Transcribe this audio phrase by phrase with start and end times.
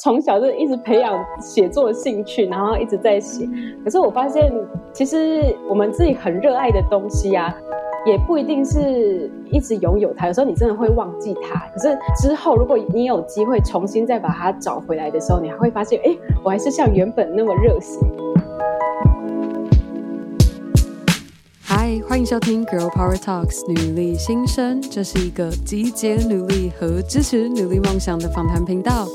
[0.00, 3.44] 从小就一直培养写作的兴趣，然后一直在写。
[3.82, 4.48] 可是我发现，
[4.92, 7.52] 其实我们自己很热爱的东西啊，
[8.06, 10.28] 也不一定是一直拥有它。
[10.28, 11.66] 有时候你真的会忘记它。
[11.74, 17.98] 可是之后，如果你有机会重新再把它找回来的时候，你还会发现，哎，我还是像原本那么热血。
[21.60, 29.08] 嗨，欢迎收听《Girl Power Talks》女力新生，这是一个集结努力和支持努力梦想的访谈频道。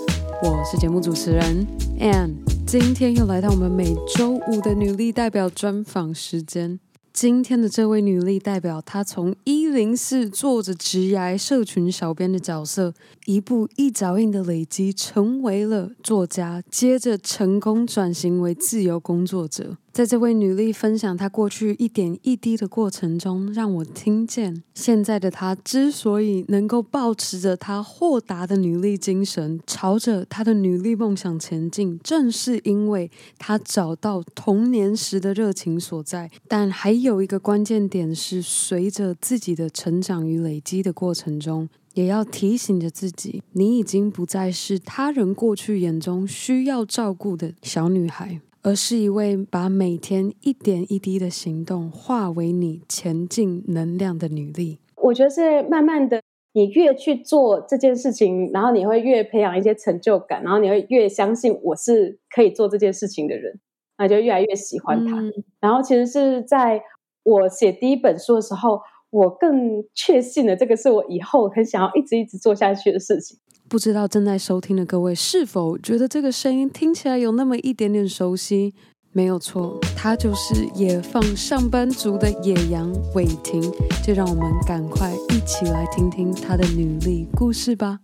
[0.46, 1.66] 我是节目主持人
[2.02, 2.34] Anne，
[2.68, 6.82] 今天又来到我们每周五的女力代表专访时间。
[7.14, 12.94] 今天的这位女力代表，她从一零四做着职涯社群小编的角色，
[13.26, 19.78] 一步一脚印的累积，成为了作家，接着成功转型为自由工作者。
[19.94, 36.32] 在这位女力分享她过去一点一滴的过程中，让我听见现在的她之所以能够抱持着她豁达的女力精神，朝着她的女力梦想前进，正是因为她找到童年时的热情所在。
[36.48, 48.42] 但还有一个关键点是，随着自己的成长与累积的过程中，也要提醒着自己，你已经不再是他人过去眼中需要照顾的小女孩。
[48.64, 54.80] 而是一位把每天一点一滴的行动化为你前进能量的女力。
[54.96, 56.22] 我觉得是慢慢的，
[56.54, 63.60] 你越去做这件事情，然后你会越培养一些成就感，然后你会越相信我是可以做这件事情的人，
[63.98, 65.20] 那就越来越喜欢他。
[65.20, 65.34] 嗯。
[65.60, 66.82] 然后其实是在
[67.24, 68.80] 我写第一本书的时候，
[69.14, 73.38] 我更确信了这个是我以后很想要一直一直做下去的事情。
[73.70, 78.74] 不知道正在收听的各位是否觉得这个声音听起来有那么一点点熟悉？
[79.12, 83.62] 没有错，他就是野放上班族的野羊伟霆。
[84.04, 88.00] 就让我们赶快一起来听听他的女力故事吧。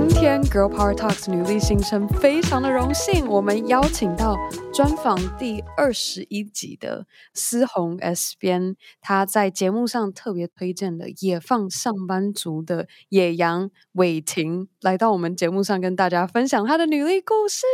[0.00, 4.36] 今天 Girl Power Talks 女力新生非常的荣幸，我们邀请到
[4.72, 7.04] 专访第二十一集的
[7.34, 17.66] 思红 S 边，她在节目上特别推荐的野放上班族的野羊伟霆来到我们节目上跟大家分享她的女力故事。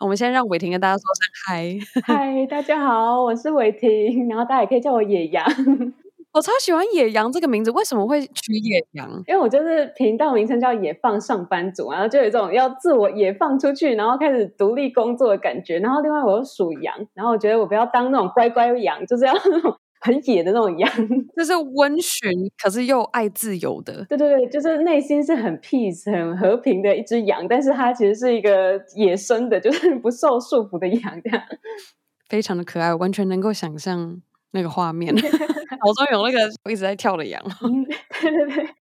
[0.00, 5.44] 我们先让伟霆跟大家说声嗨，嗨，大家好，我是伟霆，然后大家也可以叫我野羊。
[6.34, 9.08] 我超喜欢野羊这个名字，为什么会取野羊？
[9.28, 15.78] 因为我就是频道名称叫野放上班族，然后就有一种要自我野放出去，然后开始独立工作的感觉。
[15.78, 19.72] 然后另外我又属羊，然后我觉得我不要当那种乖乖羊，就是要那种
[20.02, 20.90] 很野的那种羊，
[21.36, 22.28] 就是温驯，
[22.60, 24.04] 可是又爱自由的。
[24.08, 31.40] 对对对，就是内心是很 peace、很和平的一只羊，但是它其实是一个野生的，就是不受束缚的羊，这样
[32.28, 34.20] 非常的可爱，完全能够想象
[34.54, 35.12] 那个画面。
[35.84, 37.42] 脑中有那个一直在跳的羊，
[38.22, 38.74] 对对对。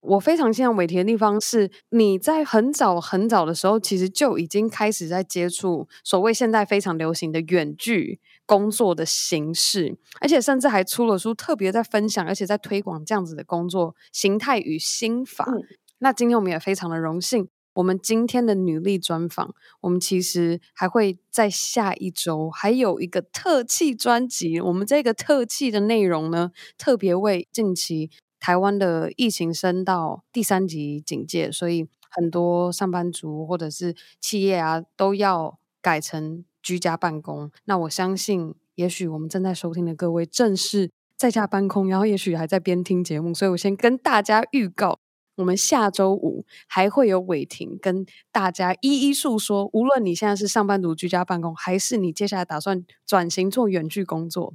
[0.00, 15.44] 我非常欣赏伟霆的地方是，你在很早很早的时候，其实就已经开始在接触所谓现在非常流行的远距工作的形式，而且甚至还出了书，特别在分享，而且在推广这样子的工作形态与心法。
[15.48, 15.62] 嗯。
[15.98, 17.48] 那今天我们也非常的荣幸。
[17.78, 24.60] 我们今天的女力专访，我们其实还会在下一周还有一个特气专辑。
[24.60, 37.48] 我们这个特气的内容呢，特别为近期台湾的疫情升到第三级警戒，所以很多上班族或者是企业啊，都要改成居家办公。
[37.66, 44.98] 那我相信，也许我们正在收听的各位正是在家办公，然后也许还在边听节目，所以我先跟大家预告。
[45.38, 54.54] 我们下周五还会有伟霆跟大家一一诉说，无论你现在是上班族居家办公，还是你接下来打算转型做远距工作，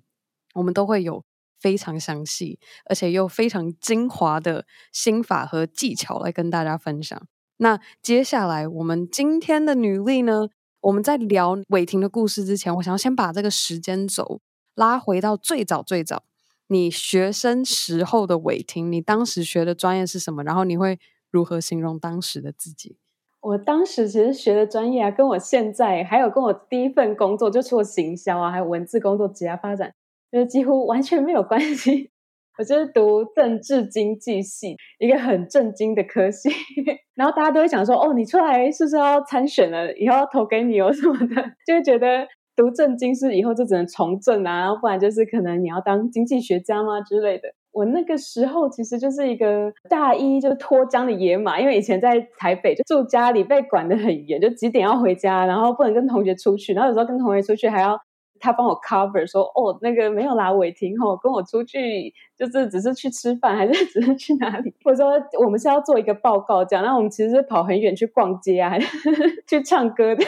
[0.56, 1.24] 我们都会有
[1.58, 7.20] 非常详细而且又非常精华的心法和技巧来跟大家分享。
[7.58, 10.50] 那接下来我们今天的女力呢，
[10.82, 14.42] 我们在聊伟霆的故事之前，我想要先把这个时间轴
[14.76, 16.24] 拉回到最早最早。
[16.68, 20.44] 你学生时候的玮婷，你当时学的专业是什么？
[20.44, 21.00] 然后你会
[21.30, 22.98] 如何形容当时的自己？
[23.42, 29.94] 我当时其实学的专业啊，跟我现在还有跟我第一份工作，就除了行销啊，还有文字工作、职业发展，
[30.32, 32.10] 就是几乎完全没有关系。
[32.58, 36.50] 我就是读政治经济系，一个很震惊的科系。
[37.16, 39.92] 然后大家都会想说：“哦，你出来是不是要参选了？
[39.98, 41.36] 以后要投给你哦什么的？”
[41.68, 42.28] 就会觉得。
[42.56, 47.50] 读政经是以后就只能从政啊，不然就是可能你要当经济学家吗之类的。
[47.72, 58.00] 我那个时候其实就是一个大一就脱缰的野马，因为以前在台北就住家里，被管得很严，就几点要回家，然后不能跟同学出去，然后有时候跟同学出去还要
[58.44, 64.74] 他帮我 cover 说，哦，那个没有啦，伟霆吼跟我出去就是只是去吃饭，还是 只是去哪里？
[64.84, 65.14] 或者说
[65.44, 70.26] 我们是要做一个报告这样，那我们其实是跑很远去逛街啊，还 是去唱歌的，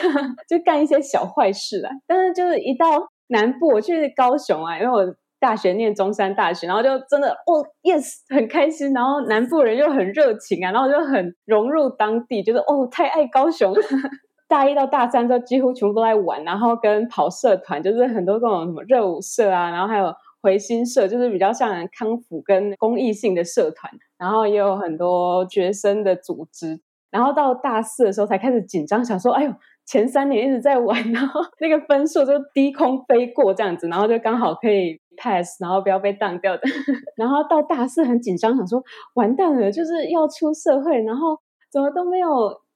[0.47, 1.89] 就干一些小坏事啦。
[2.07, 2.85] 但是就是一到
[3.27, 5.15] 南部，我去高雄啊，因为我。
[5.37, 8.93] 大学念中山大学，然后就真的哦，yes，很开心。
[8.93, 13.79] 然后南部人又很热情啊，然后就很融入当地，觉得哦，太爱高雄了。
[14.47, 26.81] 大一到大三就几乎全部都在玩，然后跟跑社团，就是很多各种什么热舞社啊，然后还有回心社，就是比较像康复跟公益性的社团，然后也有很多学生的组织。
[27.11, 29.53] 然后到大四的时候才开始紧张，想说，哎呦。
[29.87, 36.63] 前三年一直在玩，然后那个分数就低空飞过这样子，然后就刚好可以 pass，然后不要被当掉的。
[37.15, 38.83] 然后到大四很紧张，想说
[39.13, 41.37] 完蛋了，就是要出社会，然后
[41.71, 42.27] 怎么都没有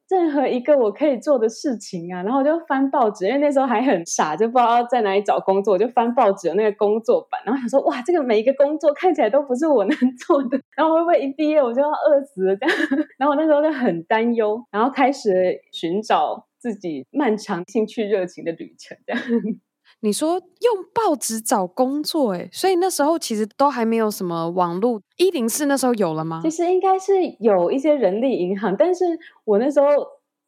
[0.10, 2.24] 任何一个我可以做的事情啊。
[2.24, 12.78] 然后我就翻报纸，因为那时候还很傻，就不知道在哪里找工作，我就翻报纸的那个工作版，然后想说哇，这个每一个工作看起来都不是我能做的，然后会不会一毕业我就要饿死了这样？
[13.18, 16.46] 然后我那时候就很担忧，然后开始寻找。
[16.60, 19.22] 自己漫长兴趣热情的旅程，这样。
[20.02, 25.02] 你说用报纸找工作，哎，所以那时候其实都还没有什么网络。
[25.18, 26.40] 一零四那时候有了吗？
[26.42, 29.04] 其实应该是有一些人力银行，但是
[29.44, 29.88] 我那时候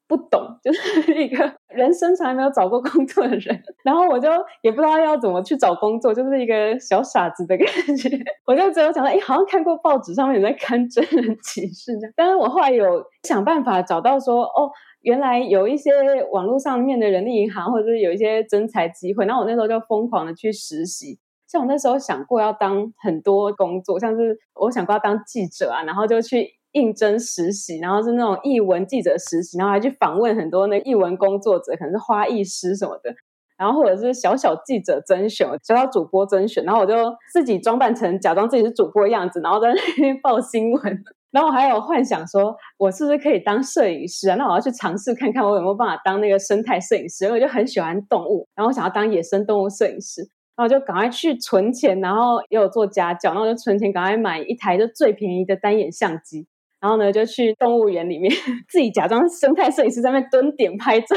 [0.08, 4.30] 不懂，就是 一个人生从来没有找过工作的人，然后我就
[4.62, 8.10] 也不知道要怎么去找工作，就是一个小傻子的感觉。
[8.48, 14.72] 我就只有想到，哎，好像看过报纸上面有在刊真人 启事这样，但是我后来有想办法找到说，哦。
[15.02, 15.92] 原来有一些
[16.32, 21.20] 网络上面的人力银行，或者是有一些征才机会，然后我那时候就疯狂的去实习。
[21.48, 33.14] 像我那时候想过要当很多工作，像是我想过要当记者啊，然后就去应征实习，然后是那种译文记者实习，然后还去访问很多那译文工作者，可能是花艺师什么的，
[33.58, 36.94] 然后或者是小小记者甄选，小小主播甄选，然后我就
[37.34, 41.04] 自己装扮成假装自己是主播的样子，然后在那边报新闻。
[41.32, 44.36] 然后我还有幻想说，我是不是可以当摄影师啊？
[44.36, 47.26] 那我要去尝试看看，我有没有办法当那个生态摄影师。
[47.26, 50.30] 因为我就很喜欢动物，然后我想要当野生动物摄影师。
[50.54, 56.46] 然后就赶快去存钱，然后也有做家教，然后就存钱，赶快买一台就最便宜的单眼相机。
[56.82, 58.32] 然后呢，就去动物园里面，
[58.68, 61.16] 自己假装生态摄影师在那蹲点拍照，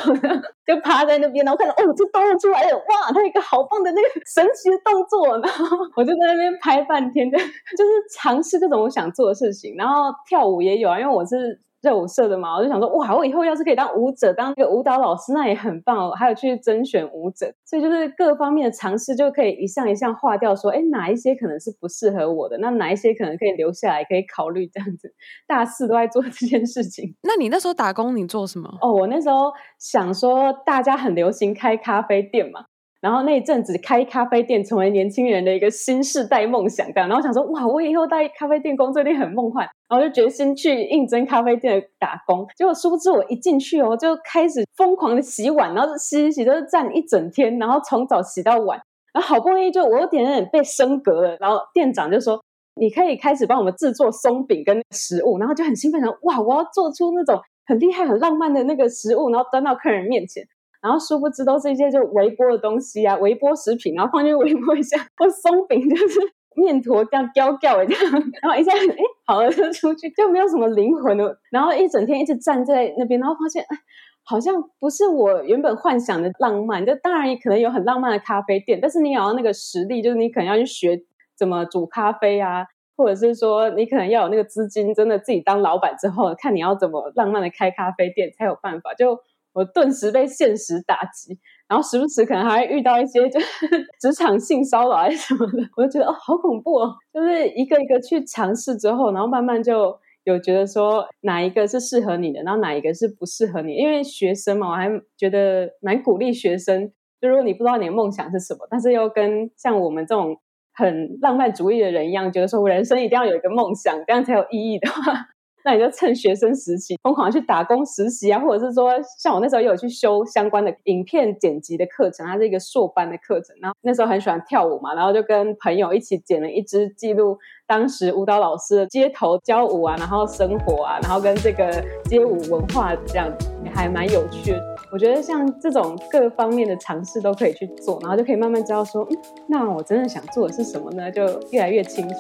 [0.67, 7.39] 就趴在那边，然后看到哦，这动物出来了，哇，它一个好棒的那个神奇的动作，然后我就在那边拍半天，就
[7.77, 11.61] 就是尝试各种我想做的事情，然后跳舞也有啊，因为我是。
[11.85, 16.13] 热舞社的嘛，我就想说，哇，我以后要是可以当舞者，当一个舞蹈老师，那也很棒哦。
[16.13, 25.13] 还有去甄选舞者，所以就是各方面的尝试，就可以一项一项划掉，说，哎，哪一些可能是不适合我的，那哪一些可能可以留下来，可以考虑这样子。
[25.47, 27.15] 大四都在做这件事情。
[27.23, 28.69] 那你那时候打工，你做什么？
[28.81, 32.65] 哦，我那时候想说，大家很流行开咖啡店嘛。
[33.05, 37.07] 然后那一阵子开咖啡店成为年轻人的一个新世代梦想，这样。
[37.07, 39.69] 然后想说，哇，我以后在咖啡店工作一定很梦幻。
[39.91, 42.47] 然后就决心去应征咖啡店打工。
[42.57, 48.81] 结果殊不知我一进去哦，就开始疯狂的洗碗，然后洗洗洗，就是站一整天，然后从早洗到晚。
[49.13, 52.43] 然后好不容易就我有点点被升格了，然后店长就说，
[52.81, 55.39] 你可以开始帮我们制作松饼跟食物。
[55.39, 60.43] 然后就很兴奋的，哇，我要做出那种很厉害、很浪漫的那个食物，然后端到客人面前。
[60.85, 66.21] 然后殊不知都是一些就微波的东西啊，微波食品，然后放进去微波一下，或松饼就是
[66.57, 71.41] 面坨这样焦掉这样，然后一下哎好了就出去，就没有什么灵魂了。
[71.51, 73.79] 然后一整天一直站在那边，然后发现哎
[74.25, 76.85] 好像不是我原本幻想的浪漫。
[76.85, 81.01] 就当然也可能有很浪漫的咖啡店，但是你也要那个实力，就是你可能要去学
[81.35, 89.19] 怎么煮咖啡啊，或者是说你可能要有那个资金，真的自己当老板之后，看你要怎么浪漫的开咖啡店才有办法就。
[89.55, 93.47] 我顿时被现实打击，然后时不时可能还会遇到一些就是
[94.01, 96.95] 职场性骚扰啊什么的，我就觉得哦，好恐怖哦！
[97.13, 103.75] 就是一个一个去尝试之后，然后慢慢就有觉得说哪一个是适合你的，然后哪一个是不适合你。
[103.75, 110.37] 因为学生嘛，我还觉得蛮鼓励学生，就如果你不知道你的梦想是什么，但是又跟像我们这种
[110.73, 115.29] 很浪漫主义的人一样，觉得说我人生一定要有一个梦想，这样才有意义的话。
[115.65, 123.57] 那你就趁学生时期疯狂去打工实习啊，或者是说，像我那时候也有去修相关的影片剪辑的课程，它是一个硕班的课程。
[123.61, 133.33] 然后那时候很喜欢跳舞嘛，然后就跟朋友一起剪了一支记录当时舞蹈老师的街头教舞啊，然后生活啊，然后跟这个街舞文化这样，
[133.65, 134.61] 也还蛮有趣的。
[134.93, 139.17] 我觉得像这种各方面的尝试都可以去做，然后就可以慢慢知道说，嗯，
[139.49, 141.11] 那我真的想做的是什么呢？
[141.11, 142.15] 就越来越清楚。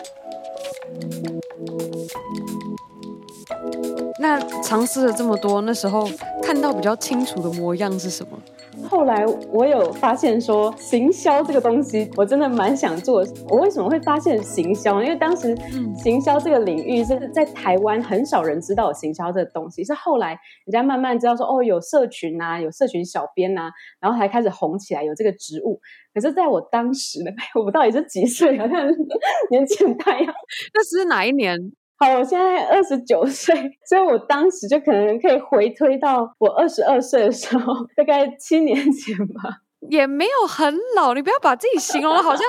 [4.25, 6.09] 那尝试了这么多，那时候
[6.43, 8.39] 看到比较清楚的模样是什么？
[8.89, 13.23] 后来我有发现说，行销这个东西我真的蛮想做。
[13.51, 15.03] 我为什么会发现行销？
[15.03, 15.55] 因为当时
[16.03, 20.31] 行销这个领域是在台湾很少人知道有行销这个东西，是后来
[20.65, 25.79] 人家慢慢知道说，哦，有社群啊，有社群小编啊，然后才开始红起来，有这个职务。
[26.15, 27.31] 可是在我当时呢，
[27.63, 28.57] 我到底是几岁？
[28.59, 28.89] 好像
[29.51, 30.33] 年纪很大呀。
[30.73, 31.59] 那是哪一年？
[32.05, 33.55] 好，我现在二十九岁，
[33.89, 41.15] 所以我当时就可能可以回推到我二十二岁的时候， 大概七年前吧，也没有很老。
[41.15, 42.47] 你不要把自己形容的好像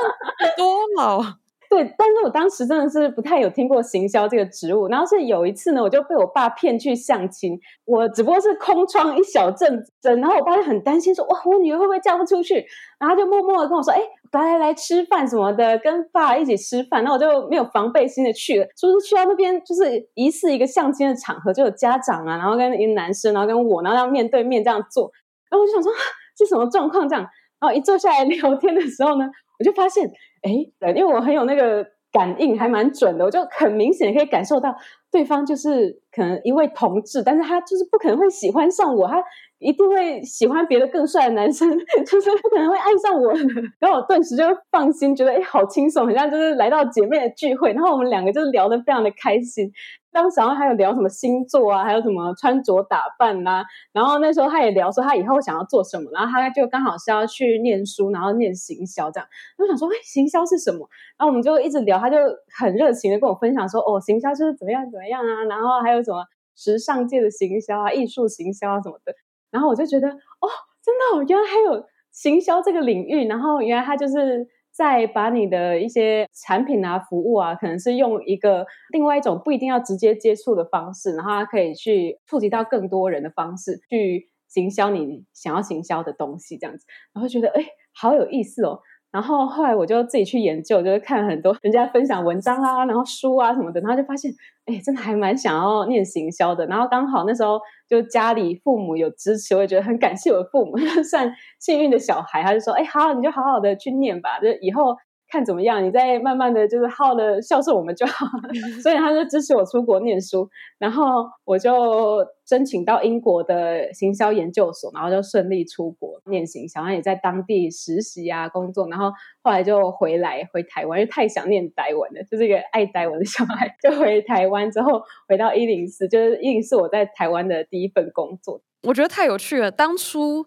[0.57, 1.21] 多老。
[1.67, 4.87] 对，但是我当时真的是不太有听过行销这个职务。
[4.89, 12.65] 然后是有一次呢，我就被我爸骗去相亲，我只不过是空窗一小阵子，然后我爸就很担心说，哇，我女儿会不会嫁不出去？
[12.99, 14.01] 然后就默默的跟我说，哎。
[14.35, 18.67] 来来来，吃饭什么的，跟爸一起吃饭，那我就没有防备心的去了。
[18.77, 25.11] 说是去到那边，就是疑似一个相亲的场合，就有家长啊，然后跟一个男生，然后跟我，然后要面对面这样坐。
[25.49, 25.91] 然后我就想说，
[26.37, 27.23] 这什么状况这样？
[27.59, 29.25] 然后一坐下来聊天的时候呢，
[29.57, 30.05] 我就发现，
[30.41, 30.51] 哎，
[30.93, 34.75] 因为我很有那个感应，还蛮准的，我就很明显可以感受到
[35.15, 39.23] 对方就是可能一位同志，但是他就是不可能会喜欢上我，他。
[39.57, 41.67] 一定会喜欢别的更帅的男生，
[42.05, 43.31] 就是不可能会爱上我。
[43.79, 47.71] 然后我顿时就放心，觉得哎，好轻松，好像就是来到姐妹的聚会。
[47.71, 49.71] 然后我们两个就是聊得非常的开心。
[50.11, 53.63] 当时然后还有聊什么星座啊，还有什么穿着打扮呐、啊。
[53.93, 59.27] 然后那时候他也聊说他以后想要做什么，然后他就刚好是要去念书，然后念行销这样。
[59.57, 60.87] 我想说，哎，行销是什么？
[61.17, 62.17] 然后我们就一直聊，他就
[62.59, 66.23] 很热情的跟我分享说，哦，行销就是怎么样怎么样啊，然后还有什么
[66.55, 69.13] 时尚界的行销啊，艺术行销啊什么的。
[69.51, 70.47] 然后我就觉得，哦，
[70.83, 73.27] 真的哦，原来还有行销这个领域。
[73.27, 86.85] 然后原来他就是在把你的一些产品啊、服务啊，可能是用一个另外一种不一定要直接接触的方式，然后他可以去触及到更多人的方式，去行销你想要行销的东西，这样子。
[87.13, 88.81] 然后觉得，哎，好有意思哦。
[89.15, 94.29] 然后后来我就自己去研究，就是看很多人家分享文章啊，然后书啊什么的，然后就发现，
[94.65, 96.65] 哎，真的还蛮想要念行销的。
[96.65, 97.57] 然后刚好那时候
[97.87, 100.75] 就家里父母有支持，我也觉得很感谢我父母，
[101.09, 104.97] 算幸运的小孩，他就说，哎，好，你就好好的去念吧，就以后。
[105.35, 108.49] 看怎么样，你再慢慢的就是好好的孝顺我们就好了。
[108.81, 110.49] 所以他就支持我出国念书，
[110.79, 119.11] 然后我就申请到英国的行销研究所，然后就顺利出国念行销，然后也在当地实习啊工作，然后
[119.41, 130.45] 后来就回来回台湾，因为太想念台湾了，就是一个爱台湾的小孩，就回台湾之后回到一零四，就是一零四我在台湾的第一份工作，我觉得太有趣了，当初。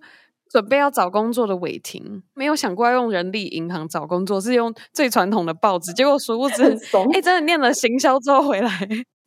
[0.50, 5.92] 准备要找工作的伟霆，没有想过要用人力银行找工作，是用最传统的报纸。
[5.92, 6.62] 结果殊不知，
[7.12, 8.70] 哎，真的念了行销之后回来，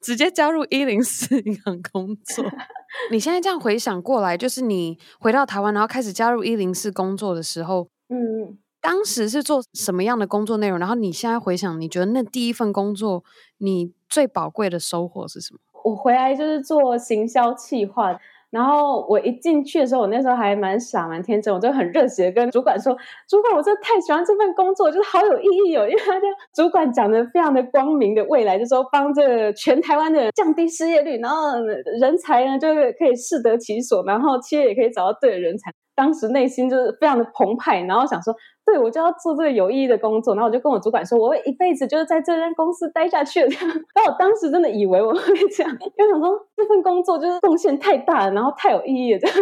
[0.02, 2.44] 直接加入一零四银行工作。
[3.12, 10.80] 你现在这样回想过来，就是你回到台湾，然后开始加入一零四工作的时候，嗯，当时是做什么样的工作内容？
[10.80, 13.24] 然后你现在回想，你觉得那第一份工作，
[13.60, 15.60] 你最宝贵的收获是什么？
[15.84, 18.20] 我回来就是做行销企划。
[18.52, 22.96] 然后我一进去的时候，我那时候还蛮傻蛮天真，我就很热血跟主管说
[23.28, 31.60] ：“主管，我真的太喜欢这份工作，就是好有意义哦！”因为他就主管讲的非常的光明的未来，就说帮这全台湾的人降低失业率，然后
[32.00, 35.72] 人才呢就是可以适得其所，然后企业也可以找到对的人才。
[36.02, 38.36] 当时内心就是非常的澎湃，然后想说。
[38.64, 43.48] 对，我就要做这个有意义的工作，然后我就跟我主管说，我会一辈子就是在这间公司待下去的。
[43.94, 45.20] 然后我当时真的以为我会
[45.52, 49.38] 这样，因为想说这份工作就是贡献太大了，然后太有意义了这样。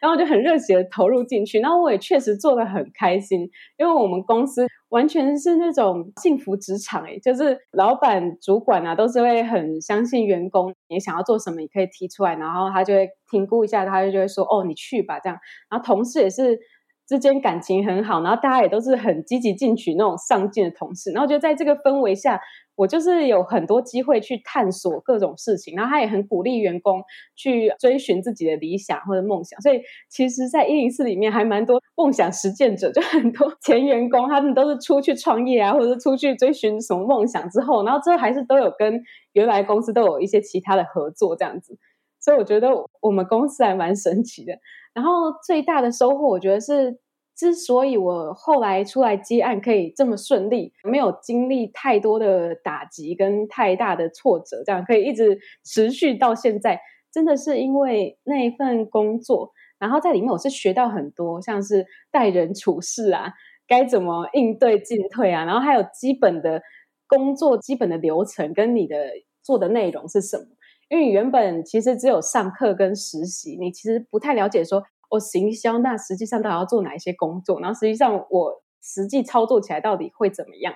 [0.00, 3.48] 然后我就很热血的投入进去，然后我也确实做的很开心，
[3.78, 15.38] 因为我们公司完全是那种幸福职场，诶，就是老板、主管啊，都是会很相信员工，你想要做什么，你可以提出来，然后他就会评估一下，他就会说，哦，你去吧，这样。
[15.70, 16.58] 然后同事也是。
[17.06, 22.40] 之间感情很好，然后大家也都是很积极进取那种上进的同事，然后就在这个氛围下，
[22.74, 27.00] 我就是有很多机会去探索各种事情，然后他也很鼓励员工
[27.36, 39.00] 去追寻自己的理想或者梦想，所以其实，在一零四里面还蛮多梦想实践者，就很多前员工他们都是出去创业啊，或者是出去追寻什么梦想之后，然后之后还是都有跟
[39.32, 41.78] 原来公司都有一些其他的合作这样子，
[42.18, 42.70] 所以我觉得
[43.00, 44.58] 我们公司还蛮神奇的。
[44.96, 46.98] 然后最大的收获，我觉得是，
[47.36, 56.80] 之所以我后来出来接案可以这么顺利，没有经历太多的打击跟太大的挫折，这样可以一直持续到现在，
[57.12, 63.34] 真的是因为那一份工作，然后在里面我是学到很多，像是待人处事啊，
[63.68, 66.62] 该怎么应对进退啊，然后还有基本的
[67.06, 68.96] 工作基本的流程跟你的
[69.42, 70.55] 做的内容是什么。
[70.88, 80.74] 因为原本其实只有上课跟实习，你其实不太了解说哦，行销那实际上到底要做哪一些工作，然后实际上我实际操作起来到底会怎么样？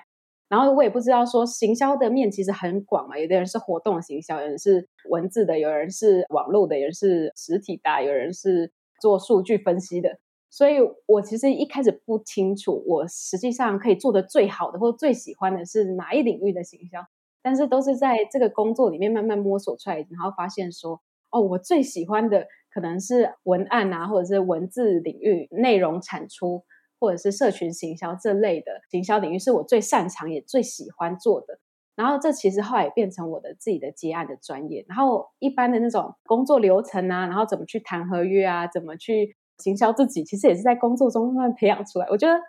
[0.49, 10.19] 然后我也不知道说行销的面其实很广嘛，有的人是活动行销，有人是文字的，有人是网络的，有人是实体的，有人是做数据分析的。
[10.49, 16.99] 所以我其实一开始不清楚，我实际上可以做的最好的或最喜欢的是哪一领域的行销，
[17.41, 26.63] 但是都是在这个工作里面慢慢摸索出来，然后发现说，哦，我最喜欢的可能是文案啊，或者是文字领域内容产出。
[27.03, 31.57] 或者是社群行销这类的行销领域是我最擅长也最喜欢做的，
[31.95, 34.85] 然后这其实后来也变成我的自己的接案的专业。
[34.87, 42.05] 然后一般的那种工作流程啊，然后怎么去谈合约啊，怎么去行销自己，其实也是在工作中慢慢培养出来。
[42.11, 42.39] 我觉得，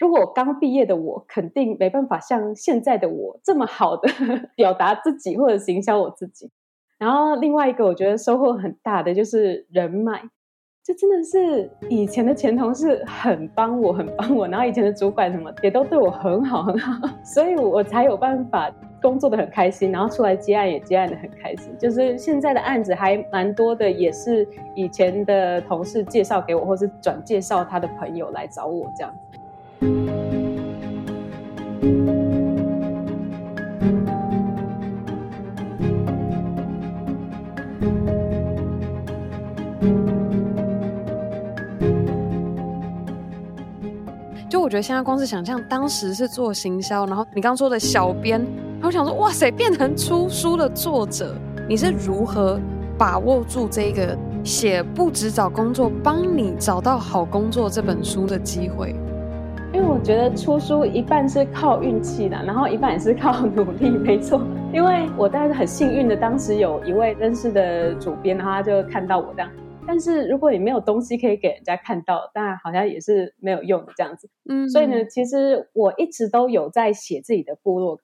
[0.00, 4.08] 如果刚毕业的我，肯定没办法像现在的我这么好的
[4.56, 6.50] 表达自己或者行销我自己。
[6.98, 10.22] 然后另外一个我觉得收获很大的就是人脉。
[10.82, 21.76] 就真的是以前的前同事很帮我，很帮我，然后以前的主管什么也都对我很好很好， 所以我才有办法工作的很开心，然后出来接案也接案的很开心。
[21.78, 29.14] 就是现在的案子还蛮多的，也是以前的同事介绍给我，或是转介绍他的朋友来找我这样
[44.48, 44.60] 就。
[44.60, 48.38] 我觉得现在光是想象当时是做行销，然后你刚说的小编，
[48.74, 51.34] 然后想说哇塞，变成出书的作者，
[51.68, 52.60] 你是如何
[52.96, 58.94] 把握住这个写不止找工作，帮你找到好工作这本书的机会？
[59.80, 64.38] 因为我觉得出书一半是靠运气的，然后一半也是靠努力，没错。
[64.74, 69.50] 因为我当时很幸运的，当时有一位认识的主编，然后他就看到我这样。
[69.86, 74.28] 但是如果你没有东西可以给人家看到，当然好像也是没有用的这样子。
[74.50, 78.02] 嗯，所以呢，其实我一直都有在写自己的部落格，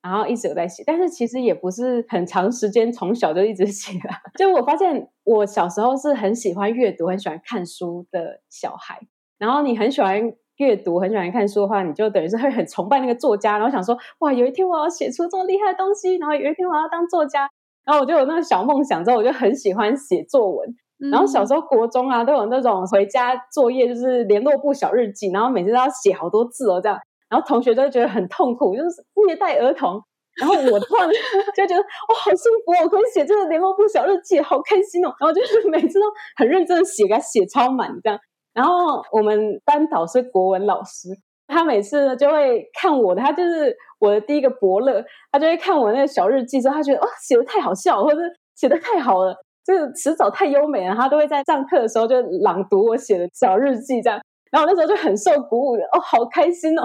[0.00, 4.14] 然后一直有在写，但是其实也不是很长时间，从小就一直写了。
[4.40, 8.98] 就我发现，我小时候是很喜欢阅读、很喜欢看书的小孩。
[9.36, 17.48] 然后你很喜欢阅读、很喜欢看书的话，你就等于是会很崇拜那个作家，然后想说，哇，有一天我要写出这么厉害的东西，然后有一天我要当作家，
[17.86, 20.68] 然后我就有那个小梦想，之后我就很喜欢写作文。
[21.10, 26.98] 然后小时候国中啊，都有那种回家作业，就是联络簿小日记，然后每次都要写好多字哦，这样，
[27.30, 29.98] 然后同学都会觉得很痛苦，就是虐待儿童。
[30.38, 31.08] 然后我突然
[31.56, 35.08] 就觉得哇，好幸福哦，我可以写这个联络簿小日记，好开心哦。
[35.18, 38.18] 然后就是每次都很认真的写，给他写超满这样。
[38.52, 41.08] 然后我们班导是国文老师，
[41.46, 48.20] 他每次呢就会看我的，他就是我的第一个伯乐，他就会看我那个小日记之后，他觉得哦，写的太好笑，或者
[48.54, 49.36] 写的太好了。
[49.62, 56.82] 就是词藻太优美了，他都会在上课的时候就朗读我写的小日记，这样，然后那时候就很受鼓舞的，哦，好开心哦！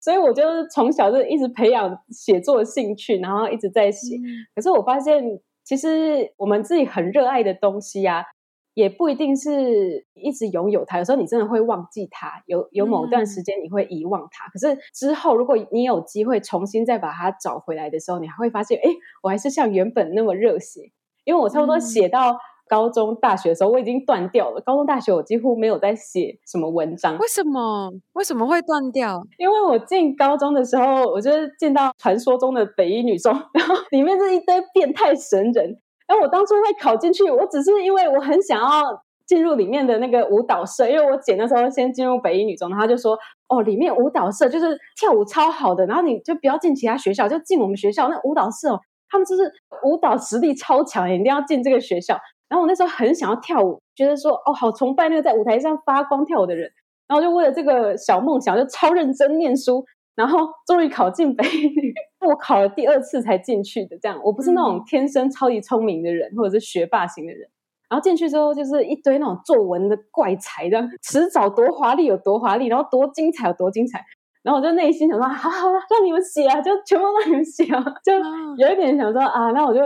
[0.00, 4.14] 所以我就是从小就一直培养写作的兴趣，然后一直在写。
[4.16, 4.22] 嗯、
[4.54, 5.24] 可是我发现，
[5.64, 8.24] 其实我们自己很热爱的东西呀、啊，
[8.78, 14.46] 也不一定是一直拥有它，有时候你真的会忘记它，有有某段时间你会遗忘它。
[14.46, 18.88] 嗯、可是之后，如果你有机会重新再把它找回来的时候，你还会发现，哎，
[19.20, 20.92] 我还是像原本那么热血。
[21.24, 22.38] 因为我差不多写到
[22.68, 24.60] 高中、大学的时候，我已经断掉了。
[24.60, 27.18] 高中、大学我几乎没有在写什么文章。
[27.18, 27.90] 为什么？
[28.12, 29.20] 为什么会断掉？
[29.38, 35.80] 因为我进高中的时候，我就是见到传说中的北一女中， 然后里面是一堆变态神人。
[36.08, 38.82] 然后我当初会考进去，我只是因为我很想要
[39.26, 43.16] 进入里面的那个舞蹈社，因为我姐那时候先进入北一女中，她就说
[43.48, 49.52] ：“哦，里面舞蹈社就是跳舞超好的，然后你就不要进其他学校，就进我们学校那舞蹈社哦。”他们就是
[49.84, 52.18] 舞蹈实力超强，一定要进这个学校。
[52.48, 56.70] 然后我那时候很想要跳舞，觉得说哦，好崇拜那个在舞台上发光跳舞的人。
[57.06, 59.84] 然后就为了这个小梦想，就超认真念书。
[60.14, 61.94] 然后终于考进北一女，
[62.26, 63.98] 我考了第二次才进去的。
[63.98, 67.48] 这样，我不是那种天生超级聪明的人，或者是学霸型的人。
[67.88, 74.04] 然后进去之后，就是一堆那种作文的怪才，这样迟早多华丽有多华丽，然后多精彩有多精彩。
[74.42, 78.12] 然后我就内心想说，好好了，让你们写啊，就全部让你们写啊，就
[78.56, 79.80] 有一点想说啊，那我就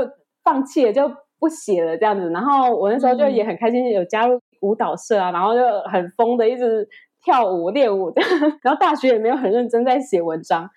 [0.44, 2.28] 放弃了，就不写了这样子。
[2.30, 6.88] 然后我那时候就也很开心，有加入舞蹈社啊，然后就很疯的一直
[7.24, 8.12] 跳舞练舞。
[8.62, 10.68] 然后大学也没有很认真在写文章，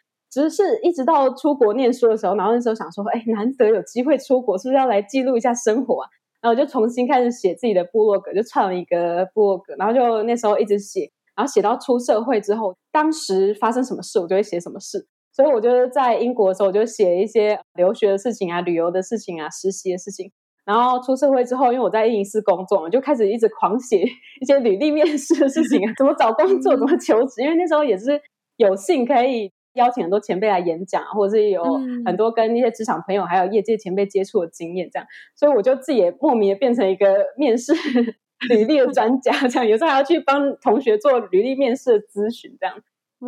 [0.41, 6.09] 只是一直到出国念书的时候，然后那时候想说，哎，难得有机会出国，是不是要来记录一下生活啊？
[6.41, 11.09] 然后我就重新开始写自己的部落格，就创了一个部落格，然后就那时候一直写。
[11.35, 15.05] 然后写到出社会之后，当时发生什么事，我就会写什么事。
[15.33, 20.31] 所以，我就是在英国的时候，我就写一些留学的事情啊、旅游的事情啊、实习的事情。
[20.63, 24.01] 然后出社会之后，因为我在应试工作嘛，就开始一直狂写
[24.41, 27.41] 一些履历面试的事情啊， 怎么找工作，怎么求职。
[27.41, 28.21] 因为那时候也是
[28.55, 31.63] 有幸可以邀请很多前辈来演讲，或者是有
[32.05, 37.73] 很多跟一些职场朋友还有业界前辈接触的经验，这样，所以我就自己也莫名的变成一个面试
[38.49, 42.75] 履历的专家，这样有时候还要去帮同学做履历面试的咨询，这样。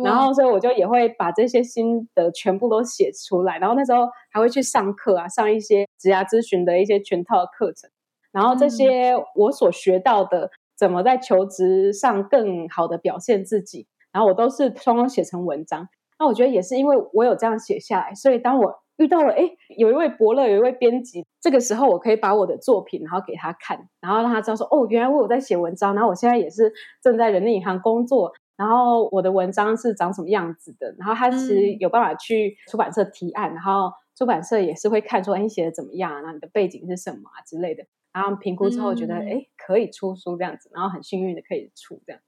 [0.04, 3.58] 然后，所以我就也会把这些心得全部都写出来。
[3.58, 7.90] 然后那时候还会去上课啊，上一些职涯咨询的一些全套的课程。
[8.30, 15.88] 然后这些我所学到的，怎么在求职上更好的表现自己，然后我都是双双写成文章。
[16.18, 28.32] 那我觉得也是因为我有这样写下来，所以当我遇到了诶，有一位伯乐，有一位编辑，这个时候我可以把我的作品，然后给他看，然后让他知道说，哦，原来我有在写文章，然后我现在也是正在人力银行工作。
[28.56, 30.92] 然后我的文章是长什么样子的？
[30.98, 36.20] 然后他其实有办法去出版社提案，嗯、然后出版社也是会看说，哎，你写的怎么样？
[36.24, 37.84] 那你的背景是什么啊之类的。
[38.12, 42.20] 然后评估之后觉得，哎、嗯，可以出书这样子，然后很幸运的可以出这样，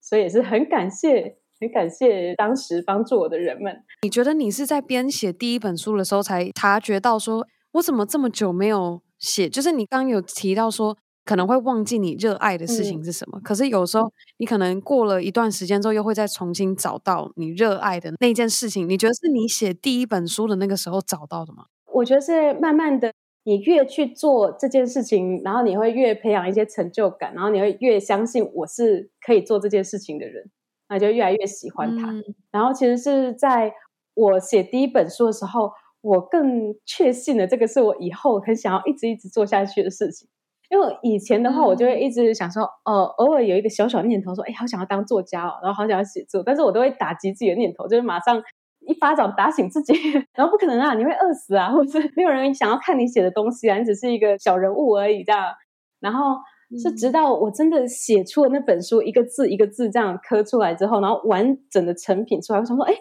[0.00, 3.82] 所以也是很感谢，很感谢当时帮助我的人们。
[4.02, 9.48] 你觉得你是在编写第一本书的时候才察觉到说，我怎么这么久没有写？
[9.48, 10.96] 就是你刚刚有提到说。
[11.26, 18.86] 可能会忘记你热爱的事情是什么，嗯、可是有时候你可能过了一段时间之后，又会再重新找到你热爱的那件事情。
[18.86, 21.64] 你觉得是你写第一本书的那个时候找到的吗？
[21.94, 23.10] 我觉得是慢慢的，
[23.44, 30.50] 你越去做这件事情，然后你会越培养一些成就感，然后你会越相信我是可以做这件事情的人，
[30.88, 32.10] 那就越来越喜欢它。
[32.10, 33.72] 嗯、然后其实是在
[34.14, 40.28] 我写第一本书的时候，我更确信了这个是我以后很想要一直一直做下去的事情。
[40.70, 48.42] 因为以前的话，我就会一直想说，哦、呃，偶尔有一个小小念头，说，哎，好想要当作家哦，然后好想要写作，但是我都会打击自己的念头，就是马上
[48.80, 49.92] 一巴掌打醒自己，
[50.34, 55.54] 然后不可能啊，你会饿死啊，或者是没有人想要看你写的东西啊，你只是一个小人物而已这样。
[56.00, 56.36] 然后
[56.78, 62.94] 是直到我真的写出了那本书，一个字一个字这样刻出来之后，然后完整的成品出来，我想说，哎，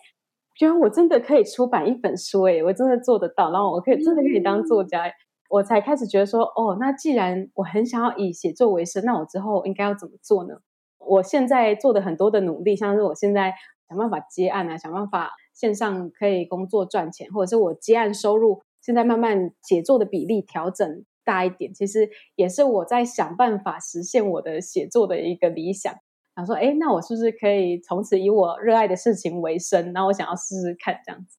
[0.56, 5.12] 觉得我真的可以出版一本书，哎，我真的做得到，然后我可以真的可以当作家。
[5.50, 10.56] 我才开始觉得说，哦，那既然我很想要以写作为生，那我之后应该要怎么做呢？
[10.98, 13.54] 我现在做的很多的努力，像是我现在
[13.88, 25.94] 想办法接案啊，想办法线上可以工作赚钱，或者是我接案收入现在慢慢写作的比例调整大一点，其实也是我在想办法实现我的写作的一个理想。
[26.36, 29.94] 想说，哎，那我是不是可以从此以我热爱的事情为生？
[29.94, 31.38] 那我想要试试看这样子。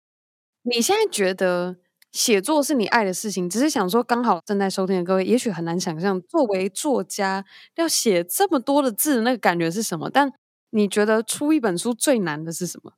[0.62, 1.76] 你现在觉得？
[2.14, 7.44] 写作是你爱的事情，只是想说，刚好正在收听的各位，也许很难想象，作为作家
[7.74, 10.08] 要写这么多的字，那个感觉是什么？
[10.08, 10.32] 但
[10.70, 12.92] 你觉得出一本书最难的是什么？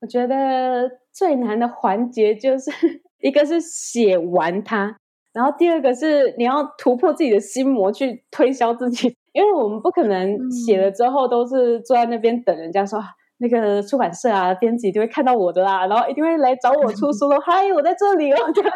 [0.00, 2.70] 我觉得最难的环节就是
[3.20, 4.98] 一个是写完它，
[5.34, 12.98] 然后第二个是你要突破自己的心魔去推销自己， 因为我们不可能写了之后都是坐在那边等人家说。
[13.38, 17.38] 那个出版社啊，编辑就会看到我的啦，然后一定会来找我出书了。
[17.40, 18.72] 嗨，我在这里哦， 这样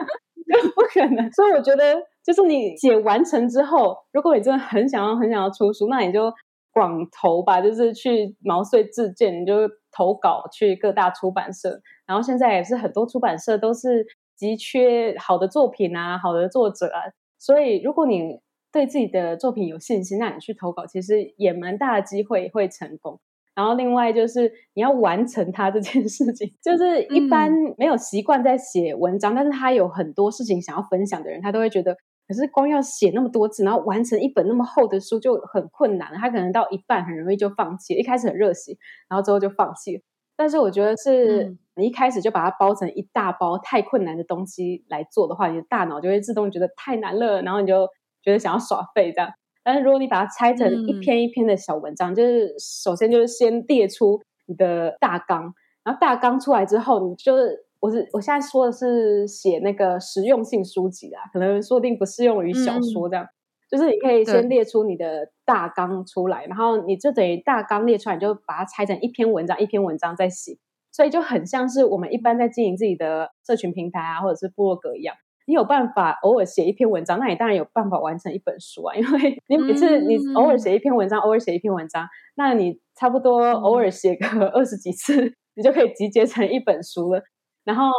[0.74, 1.30] 不可能。
[1.30, 1.94] 所以我觉得，
[2.24, 6.30] 就是你写完成之后，如果你真的很想要、很想要出书，那你就
[6.72, 9.54] 广投吧，就是去毛遂自荐，你就
[9.96, 11.80] 投稿去各大出版社。
[12.04, 14.04] 然后现在也是很多出版社都是
[14.38, 17.12] 急缺好的作品啊，好的作者啊。
[17.38, 18.40] 所以如果你
[18.72, 23.20] 对自己的作品有信心，那你去投稿，其实也蛮大的机会会成功。
[23.54, 31.96] 然后另外就是你要完成它这件事情，就是一般没有习惯在写文章，嗯、但是他有很多事情想要分享的人，他都会觉得，
[32.28, 38.76] 可是光要写那么多字，然后完成一本那么厚的书就很困难，他可能到一半很容易就放弃，一开始很热血，
[39.08, 40.02] 然后之后就放弃了。
[40.36, 47.86] 但是我觉得是你一开始就把它包成一大包太困难的东西来做的话，你的大脑就会自动觉得太难了，然后你就
[48.22, 49.30] 觉得想要耍废这样。
[49.62, 55.52] 但是如果你把它拆成一篇一篇的小文章，嗯、就是首先就是先列出你的大纲，
[55.84, 63.28] 然后大纲出来之后，你就是我是我现在说的是写那个实用性书籍啊，可能说不定不适用于小说这样，嗯、
[63.70, 70.56] 就是你可以先列出你的大纲出来，然后你就等于大纲列出来，你就把它拆成一篇文章一篇文章再写，
[70.98, 75.14] 所以就很像是我们一般在经营自己的社群平台啊，或者是部落格一样。
[75.46, 78.96] 你有办法偶尔写一篇文章，那你当然有办法完成一本书啊！
[78.96, 87.22] 因为你每次你偶尔写一篇文章，嗯、偶尔写一篇文章，那你差不多偶尔写个二十几次，你就可以集结成一本书了。
[87.62, 87.92] 然后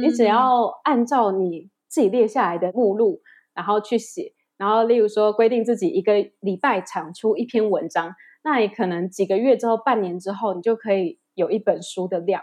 [0.00, 3.20] 你只要按照你自己列下来的目录，
[3.54, 4.32] 然后去写。
[4.56, 12.42] 然后例如说规定自己一个礼拜产出一篇文章，那你可能几个月之后、半年之后，你就可以有一本书的量。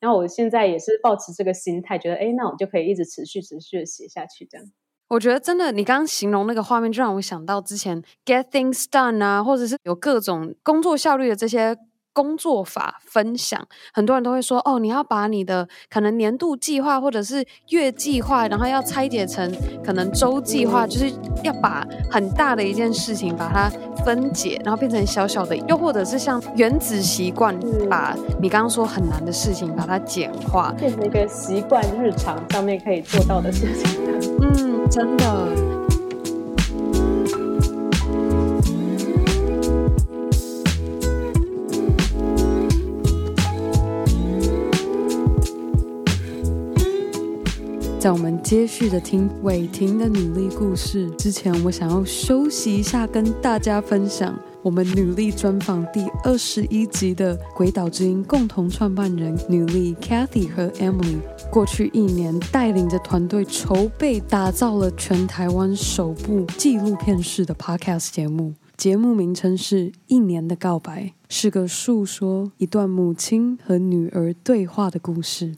[0.00, 4.66] 然后我现在也是抱持这个心态，觉得哎，那我就可以一直持续、持续的写下去，这样。
[5.06, 11.78] 我觉得真的，你刚刚形容那个画面，就让我想到之前 Get Things Done 啊，或者是有各种工作效率的这些。
[12.14, 13.60] 工作法分享，
[13.92, 19.52] 很多人都会说哦，你要把你的可能年度计划或者是月计划，然后要拆解成
[19.84, 23.68] 可能周计划，就是要把很大的一件事情把它
[24.04, 27.54] 分解，然后变成小小的，又或者是像原子习惯，
[27.90, 34.00] 把你刚刚说很难的事情把它简化，变成一个习惯日常上面可以做到的事情。
[34.40, 35.83] 嗯，真的。
[48.04, 61.16] 在我们接续的听伟霆的努力故事之前，我想要休息一下，跟大家分享我们努力专访第二十一集的鬼岛之音共同创办人努力 Cathy 和 Emily。
[61.50, 75.54] 过去一年，带领着团队筹备打造了全台湾首部纪录片式的 Podcast 节目，节目名称是《一年的告白》，是个诉说一段母亲和女儿对话的故事。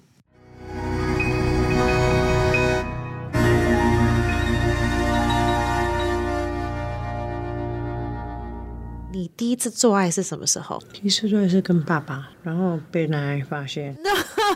[9.16, 10.78] 你第一次做爱是什么时候？
[10.92, 13.96] 第一次做爱是跟爸爸，然后被奶奶发现。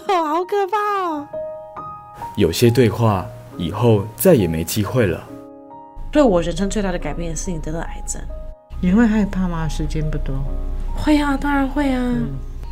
[0.07, 1.27] 好可怕哦！
[2.37, 5.27] 有些对话以后再也没机会了。
[6.13, 8.21] 对我人生最大的改变是你得了癌症。
[8.83, 9.67] 你会害怕吗？
[9.67, 10.35] 时间不多。
[10.95, 12.15] 会啊，当然会啊。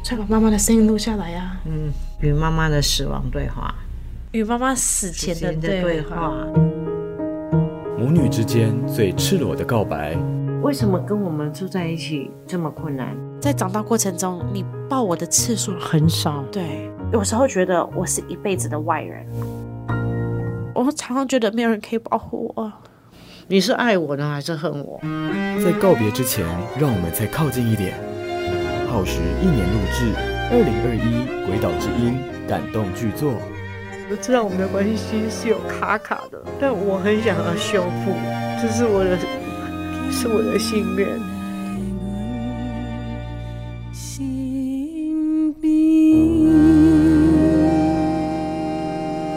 [0.05, 1.61] 再、嗯、把妈妈的声音录下来呀、啊。
[1.65, 3.75] 嗯，与妈妈的死亡对话，
[4.33, 6.35] 与妈妈死前的对话，
[7.97, 10.15] 母女之间最赤裸的告白。
[10.61, 13.17] 为什么跟我们住在一起这么困难？
[13.41, 16.45] 在长大过程中，你抱我的次数很少。
[16.51, 19.25] 对，有时候觉得我是一辈子的外人。
[20.75, 22.73] 我常常觉得没有人可以保护我。
[23.47, 25.01] 你是爱我呢，还是恨我？
[25.65, 26.45] 在告别之前，
[26.79, 27.95] 让我们再靠近一点。
[28.91, 30.13] 耗时一年录制，
[30.51, 32.19] 二零二一鬼岛之音
[32.49, 33.33] 感动剧作。
[34.11, 38.13] 我知道我们的关系是有卡卡的，但我很想要修复，
[38.61, 39.17] 这是我的。
[40.11, 41.09] 是我的心愿。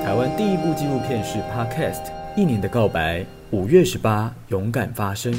[0.03, 2.05] 台湾第一部纪录片是 Podcast
[2.35, 3.19] 《一年的告白》，
[3.51, 5.33] 五月十八，勇敢发声。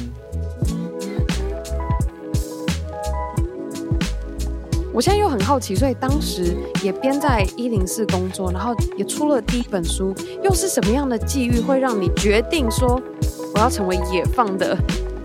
[4.93, 13.01] 我现在又很好奇，所以当时也边在一零四工作，然后也出了第一本书，又是什么样的际遇会让你决定说
[13.55, 14.77] 我要成为野放的？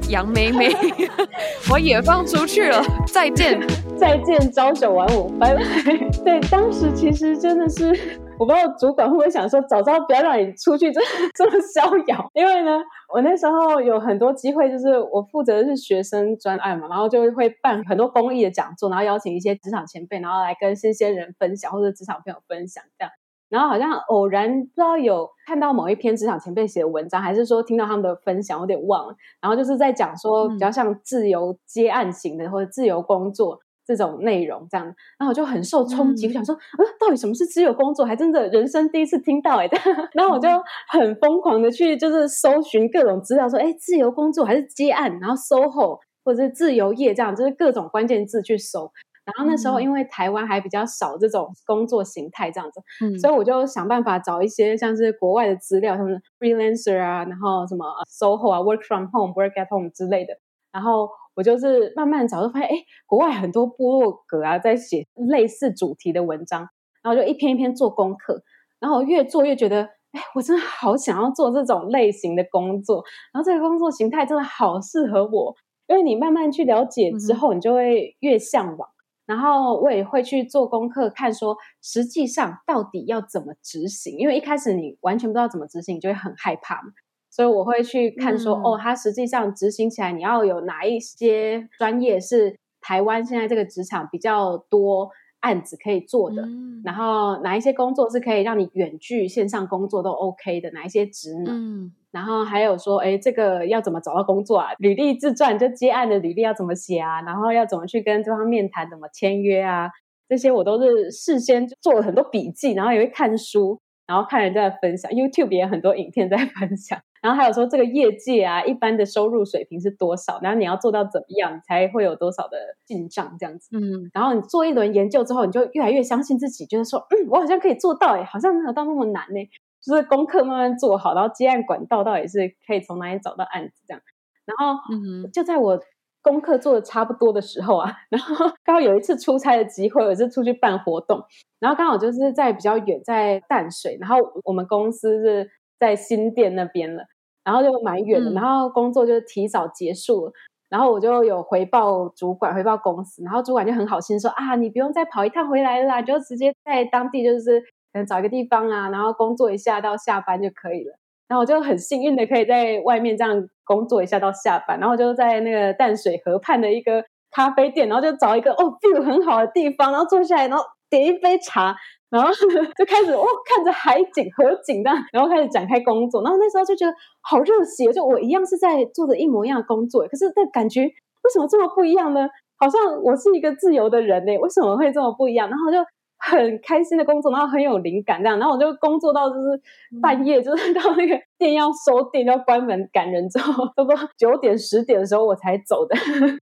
[0.08, 0.70] 杨梅梅，
[1.70, 3.60] 我也放出去了，再见，
[3.96, 5.62] 再见，朝九晚五，拜拜。
[6.24, 11.00] 对，当时其实真的是，我不知道主管会不会想说，早知道不要让你出去这
[11.34, 12.30] 这么逍遥。
[12.34, 12.80] 因为呢，
[13.12, 23.12] 我那时候有很多机会，就是我负责的是学生专案嘛，然后就会办很多公益的讲座，然后邀请一些职场前辈，然后来跟新鲜人分享，或者职场朋友分享这样。
[23.48, 29.14] 然后好像偶然不知道有看到某一篇职场前辈写的文章，还是说听到他们的分享，有点忘了。
[29.40, 34.86] 然后就是在讲说比较像自由接案型的、嗯、或者自由工作这种内容这样。
[34.86, 38.04] 然后我就很受冲击，我、嗯、想说，呃，到底什么是自由工作？
[38.04, 39.68] 还真的人生第一次听到哎。
[40.12, 40.48] 然后我就
[40.88, 48.92] 很疯狂的去就是搜寻各种资料，说哎，自由工作还是接案，然后 SOHO 或者是自由业这样，就是各种关键字去搜。
[49.36, 57.84] 然后那时候，因为台湾还比较少这种工作形态这样子，嗯，所以我就想办法找一些像是国外的资料，什么 freelancer 啊，然后什么
[58.18, 60.32] SOHO 啊，work from home，work at home 之类的。
[60.72, 62.74] 然后我就是慢慢找，就发现，哎，
[63.06, 66.68] 国外很多部落格啊，在写类似主题的文章。
[67.00, 68.42] 然后就一篇一篇做功课，
[68.80, 73.04] 然后越做越觉得，哎，我真的好想要做这种类型的工作。
[73.32, 75.54] 然后这个工作形态真的好适合我，
[75.86, 78.88] 因为你慢慢去了解之后，你就会越向往。
[79.28, 86.92] 然后我也会去做功课，看说实际上到底要怎么执行，因为一开始你完全不知道怎么执行，你就会很害怕嘛。
[87.30, 95.10] 所以我会去看说，嗯、哦，它实际上执行起来，你要有哪一些专业是台湾现在这个职场比较多
[95.40, 101.84] 案子可以做的，嗯、然后哪一些工作是可以让你远距线上工作都 OK 的，哪一些职能。
[101.84, 104.68] 嗯然后还有说，哎，这个要怎么找到工作啊？
[104.78, 107.20] 履历自传就接案的履历要怎么写啊？
[107.20, 109.90] 然后要怎么去跟对方面谈，怎么签约啊？
[110.26, 116.98] 这些我都是事先做了很多笔记，然后也会看书，然后看人家的分享，YouTube 也有很多影片在分享。
[117.22, 120.38] 然后还有说这个业界啊，一般的收入水平是多少？
[120.42, 123.76] 然后你要做到怎么样，你才会有多少的进账这样子？
[123.76, 129.48] 嗯，然后你做一轮研究之后，你就越来越相信自己，就是说，嗯，我好像可以做到，哎，好像没有到那么难呢。
[129.80, 134.02] 就是功课慢慢做好，然后接案管道到底是可以从哪里找到案子这样。
[134.44, 135.78] 然后嗯就在我
[136.20, 141.22] 功课做的差不多的时候啊， 然后刚好有一次出差的机会，我是出去办活动，
[141.60, 147.04] 然后刚好就是在比较远，在淡水，然后我们公司是在新店那边了，
[147.44, 150.32] 然后就蛮远的，然后工作就提早结束了。
[150.68, 160.94] 然后我就有回报主管，回报公司，然后主管就很好心说啊，你不用再跑一趟回来了啦，就直接在当地就是可能找一个地方啊，然后工作一下到下班就可以了。
[161.26, 171.74] 然后我就很幸运的可以在外面这样工作一下到下班，然后就在那个淡水河畔的一个咖啡店，然后就找一个哦 view 很好的地方，然后坐下来，然后点一杯茶。
[172.10, 176.22] 然后 就开始哦，看着海景、河景这样，然后开始展开工作。
[176.22, 182.26] 然后那时候就觉得好热血，就我一样是在做着一模一样的工作，可是那感觉为什么这么不一样呢？
[182.56, 185.50] 好像我是一个自由的人呢，为什么会这么不一样？
[185.50, 185.76] 然后就
[186.16, 188.38] 很开心的工作，然后很有灵感这样。
[188.38, 189.60] 然后我就工作到就是
[190.00, 195.94] 半夜，就是 到那个店要收店要关门赶人之后， 差不多九点十点的时候我才走的。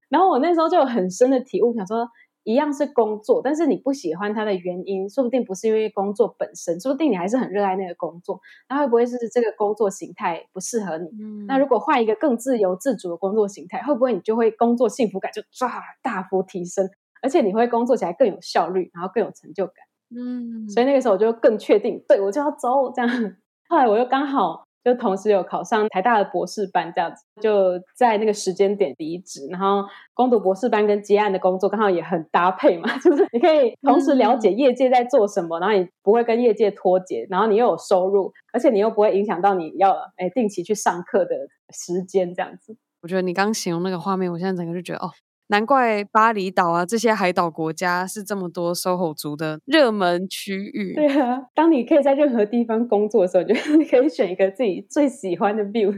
[0.08, 2.06] 然后我那时候就有很深的体悟，想说。
[2.46, 8.40] 一样是工作，但是你不喜欢它的原因，说不定不是因为工作本身，说不定你还是很热爱那个工作。
[8.68, 11.08] 那会不会是这个工作形态不适合你？
[11.20, 15.68] 嗯、那如果换一个更自由自主的工作形态，会不会你就会工作幸福感就唰
[16.04, 16.88] 大幅提升，
[17.20, 19.74] 而且你会工作起来更有效率，然后更有成就感？
[20.16, 23.36] 嗯，所以那个时候我就更确定，对，我就要走这样。
[23.68, 24.65] 后来我又刚好。
[24.86, 41.34] 就同时有考上台大的博士班，这样子就在那个时间点离职，然后攻读博士班跟接案的工作刚好也很搭配嘛， 就是你可以同时了解业界在做什么，然后你不会跟业界脱节，然后你又有收入，而且你又不会影响到你要诶定期去上课的
[41.70, 42.76] 时间，这样子。
[43.02, 45.10] 我觉得你刚形容那个画面，我现在整个就觉得哦。
[45.48, 50.94] 难怪巴厘岛啊，这些海岛国家是这么多 SOHO 族的热门区域。
[50.94, 55.94] 对啊，当你可以在任何地方工作的时候，就 你可以选一个自己最喜欢的 view。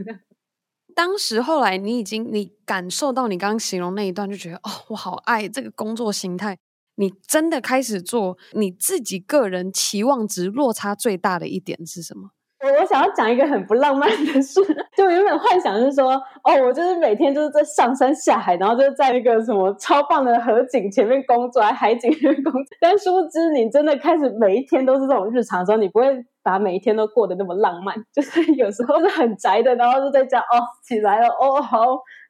[0.95, 6.57] 当时后来你已经你感受到你刚刚形容那一段，就觉得哦，我好爱这个工作形态。
[6.95, 12.31] 你真的开始做，你自己个人期望值落差最大的一点是什么？
[12.61, 14.61] 我我想要讲一个很不浪漫的事，
[14.95, 16.11] 就原本幻想是说，
[16.43, 22.63] 哦，我就是每天就是在上山下海，然后就在那个什么超棒的河景前面工作，在海景前面工作。
[22.81, 26.05] 但殊不知，你真的开始每一天都是这种日常的时候，你不会
[26.43, 27.95] 把每一天都过得那么浪漫。
[28.13, 31.79] 就是有时候是很宅的，然后就在家，哦，起来了，哦，好，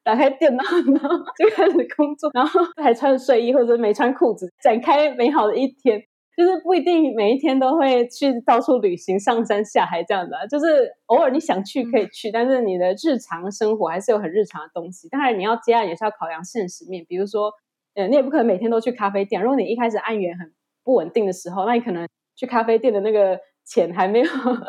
[0.03, 0.63] 打开电脑，
[0.93, 6.03] 然后 就开始工作，然后还穿睡衣或者没穿裤子，展开美好的一天。
[6.39, 15.09] 就是不一定每一天都会去到处旅行、上山下海这样的，就是偶尔你想去可以去，但是你的日常生活还是有很日常的东西。
[15.09, 17.51] 当然你要接案也是要考量现实面，比如说，
[17.93, 19.41] 呃，你也不可能每天都去咖啡店。
[19.41, 20.49] 如果你一开始案源很
[20.81, 24.25] 不稳定的时候，那你可能去咖啡店的那个钱还没有，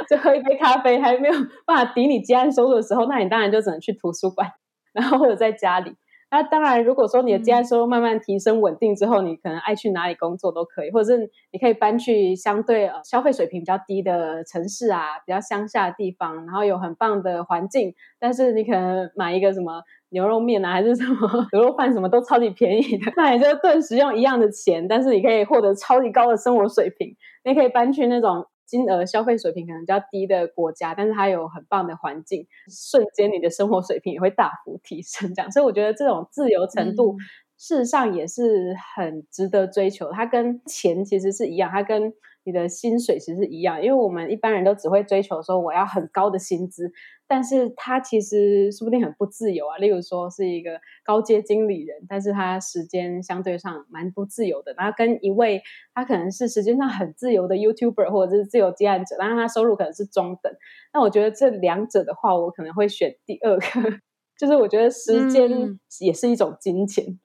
[0.09, 4.51] 就喝一杯咖啡还没有办法抵你接案收入的时候，那你当然就只能去图书馆，
[4.93, 5.95] 然后或者在家里。
[6.31, 28.47] 那当然，如果说你的接案收入慢慢提升稳定之后，你可能爱去哪里工作都可以，或者是你可以搬去相对呃消费水平比较低的城市啊，比较乡下的地方，然后有很棒的环境，但是你可能买一个什么牛肉面啊，还是什么 牛肉饭，什么都超级便宜的，那你就顿时用一样的钱，但是你可以获得超级高的生活水平，你可以搬去那种。
[28.71, 35.35] 金额消费水平可能比较低的国家，但是它有很棒的环境，瞬间你的生活水平也会大幅提升。
[35.35, 37.17] 这样，所以我觉得这种自由程度，
[37.59, 40.13] 事实上也是很值得追求。
[40.13, 42.15] 它跟钱其实是一样，它跟
[42.51, 46.91] 你的薪水其实是一样，因为我们一般人都只会追求说我要很高的薪资。
[47.29, 54.75] 但是他其实说不定很不自由啊，例如说是一个高阶经理人，但是他时间相对上蛮不自由的。
[54.77, 55.63] 然后跟一位
[55.95, 60.53] 他可能是时间上很自由的 YouTuber 或者是自由接案者，但是他收入可能是中等。
[60.93, 63.63] 那我觉得这两者的话，我可能会选第二个，
[64.37, 67.17] 就是我觉得时间也是一种金钱，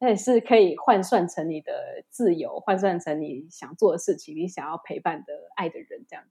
[0.00, 1.72] 那、也是可以换算成你的
[2.08, 6.30] 自由，换算成你想做的事情，你想要陪伴的爱的人这样子。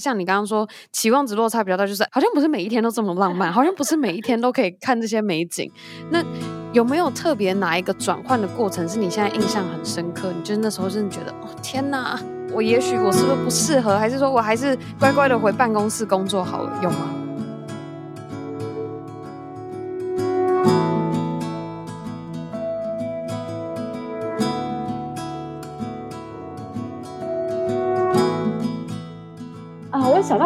[0.00, 5.70] 像你刚刚说，期望值落差比较大，就是好像不是每一天都这么浪漫，好像不是每一天都可以看这些美景。
[6.10, 6.24] 那
[6.72, 10.32] 有没有特别哪一个转换的过程是你现在印象很深刻？
[10.32, 12.18] 你就是那时候真的觉得，哦天哪，
[12.52, 17.19] 我也许我是不是不适合，还是说我还是乖乖的回办公室工作好了，有吗？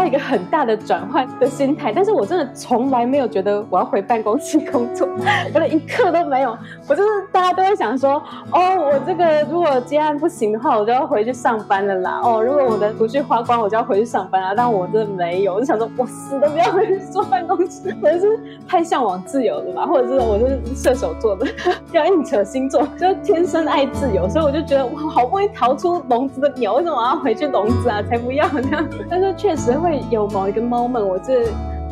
[0.04, 5.08] 到一个很大的转换的心态，但是我真的从来没有觉得我要回办公室工作，
[5.54, 6.54] 我连一刻都没有。
[6.86, 12.20] 我就是大家都会想说，哦，我这个如果接案不行的话，我就要回去上班了啦。
[12.22, 14.54] 哦，如果我的储蓄花光，我就要回去上班了。
[14.54, 18.38] 但我真的没有，我就想说，我死都不要回去坐办公室，可能是
[18.68, 21.46] 太向往自由了吧，或者是我就是射手座的，
[21.92, 28.02] 要硬扯星座，就天生爱自由，所以我就觉得哇，好不容易逃出笼子的鸟，为什么我要回去笼子啊？
[28.02, 28.86] 才不要这样。
[29.08, 31.34] 但是确实会有某一个 moment，我就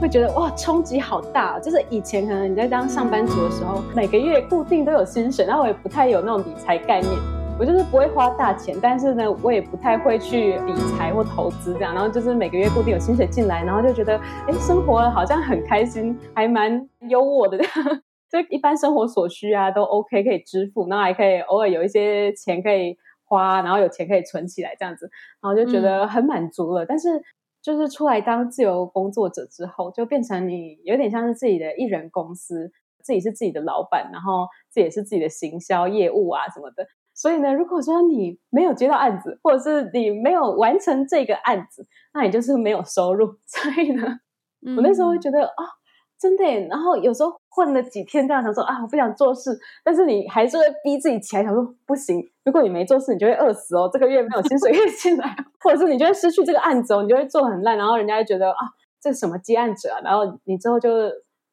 [0.00, 1.58] 会觉得哇，冲击好大。
[1.58, 7.12] 就是以前可能你在当上班族的时候，每个月固定都有薪水，然后我也不太有那种理财概念，
[7.58, 11.94] 我就是不会花大钱，但是呢，我也不太会去理财或投资这样。
[11.94, 17.72] 然后就是每个月固定有薪水进来，然后就觉得哎，生活好像很开心，还蛮优渥的这样。
[18.32, 22.96] 就一般生活所需啊都 OK 可以支付，然后还可以偶尔有一些钱可以
[23.26, 25.10] 花，然后有钱可以存起来这样子，
[25.42, 26.86] 然后就觉得很满足了。
[26.86, 27.22] 但是
[27.62, 36.86] 就是出来当自由工作者之后，就变成你有点像是自己的艺人公司，自己是自己的老板，然后自己也是自己的行销业务啊什么的。
[37.14, 43.36] 所以呢，如果说你没有接到案子，或者是你没有完成这个案子，那你就是没有收入。
[43.46, 44.18] 所以呢，
[44.66, 45.64] 嗯、我那时候会觉得啊。
[45.64, 45.68] 哦
[46.22, 49.50] 真的，然后有时候混了几天，这样想说啊，我不想做事，
[49.82, 58.58] 但是你还是会逼自己起来，想说不行，如果你没做事，你就会饿死哦，这个月没有薪水 可以进来，或者是你就会失去这个案子哦，你就会做很烂，然后人家就觉得啊，
[59.00, 60.90] 这是什么接案者啊，然后你之后就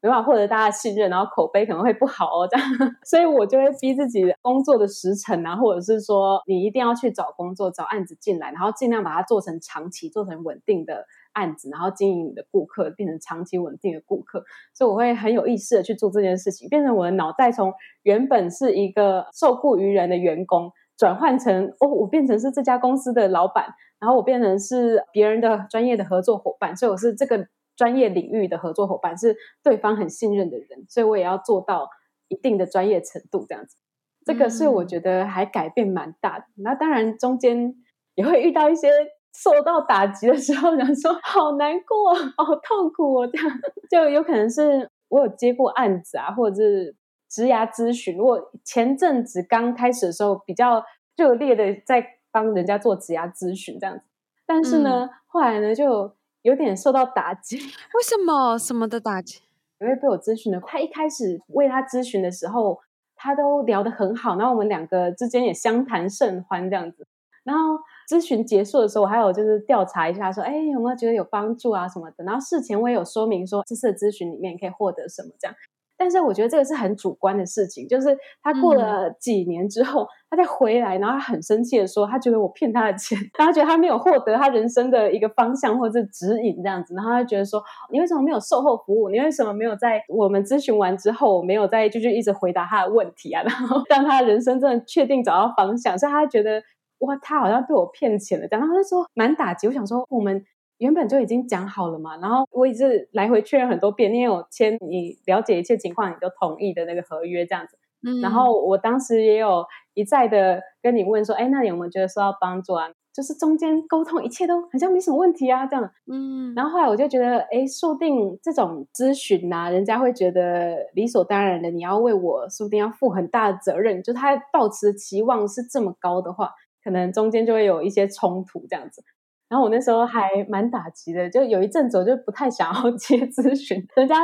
[0.02, 2.68] 没办法获得大家的信任，然后口碑可能会不好哦，这样，
[3.06, 11.06] 所以我就会逼自己工作的时程啊，或者是说你一定要去找工作、找案子进来，然后尽量把它做成长期、做成稳定的。
[11.34, 17.72] 案子，然后经营你的顾客，变成长期稳定的顾客，所以我会很有意识的去做这件事情，变成我的脑袋从
[18.02, 27.48] 原本是一个受雇于人的员工，转换成哦，我变成是这家公司的老板，然后我变成是别人的专业的合作伙伴，所以我是这个
[27.78, 31.90] 专业领域的合作伙伴，是对方很信任的人，所以我也要做到
[32.28, 33.78] 一定的专业程度，这样子，
[34.26, 36.46] 这个是我觉得还改变蛮大的。
[36.58, 37.74] 那、嗯、当然中间
[38.16, 38.90] 也会遇到一些。
[39.32, 43.48] 受到打击的时候，想说好难过，好痛苦哦，这样
[43.90, 46.96] 就有可能是我有接过案子啊，或者是
[47.30, 48.18] 职涯咨询。
[48.18, 50.84] 我前阵子刚开始的时候，比较
[51.16, 54.04] 热烈的在帮人家做职涯咨询这样子，
[54.46, 57.58] 但是呢，嗯、后来呢就有点受到打击。
[57.94, 58.58] 为什么？
[58.58, 59.42] 什么的打击？
[59.80, 62.80] 因为被我咨询的，他一开始为他咨询的时候，
[63.16, 67.08] 他都聊得很好，然后我们两个之间也相谈甚欢这样子，
[67.44, 67.78] 然后。
[68.10, 72.24] 咨询结束的时候，我还有就是调查一下，说，哎，有没有觉得有帮助啊什么的。
[72.24, 75.56] 然后事前我也有说明说，这次的咨询里面可以获得什么这样。
[76.00, 86.96] 但是我觉得这个是很主观的事情，就是他过了几年之后，嗯、他再回来，然后他很生气的说，他觉得我骗他的钱， 他觉得他没有获得他人生的一个方向或者是指引这样子。
[86.96, 89.10] 然后他就觉得说，你为什么没有售后服务？
[89.10, 93.44] 你为什么没有在我们咨询完之后，没有再继续一直回答他的问题啊？
[93.46, 96.64] 然后让他人生真的确定找到方向，所以他觉得。
[97.00, 99.66] 哇，他好像被我骗钱了，然后他就说蛮打击。
[99.68, 100.44] 我想说，我们
[100.80, 107.78] 原本就已经讲好了嘛，然后我一直来回确认很多遍，你有签你了解一切情况，你都同意的那个合约这样子。
[108.02, 112.88] 嗯，然后我当时也有一再的跟你问说，哎，那你有没有觉得受到帮助啊？
[113.14, 115.92] 就是中间沟通一切都好像没什么问题啊，这样。
[116.10, 126.52] 嗯，然后后来我就觉得，哎，说不定这种咨询呐、啊，人家会觉得理所当然的，你要为我说不定要负很大的责任，就他抱持期望是这么高的话。
[126.82, 129.04] 可能中间就会有一些冲突这样子，
[129.50, 134.16] 然后我那时候还蛮打击的，就有一阵子我就不太想要 接咨询，人家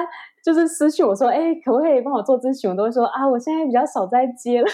[0.43, 2.69] 就是私信我说，哎，可不可以帮我做咨询？
[2.69, 4.67] 我都会说啊，我现在比较少在接了。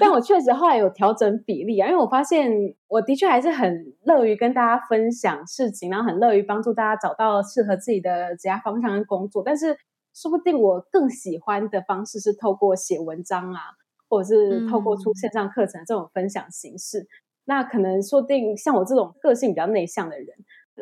[0.00, 2.50] 但我确实后来有调整比例啊，因为我发现
[2.86, 9.42] 我的确还是很乐于跟大家分享事情，然后很乐于帮助大家找到适合自己的职业方向跟工作。
[9.44, 9.76] 但是
[10.14, 13.60] 说不定我更喜欢的方式是透过写文章啊。
[14.08, 17.06] 或者是透过出线上课程这种分享形式，嗯、
[17.46, 20.26] 那可能说不定像我这种个性比较内向的人。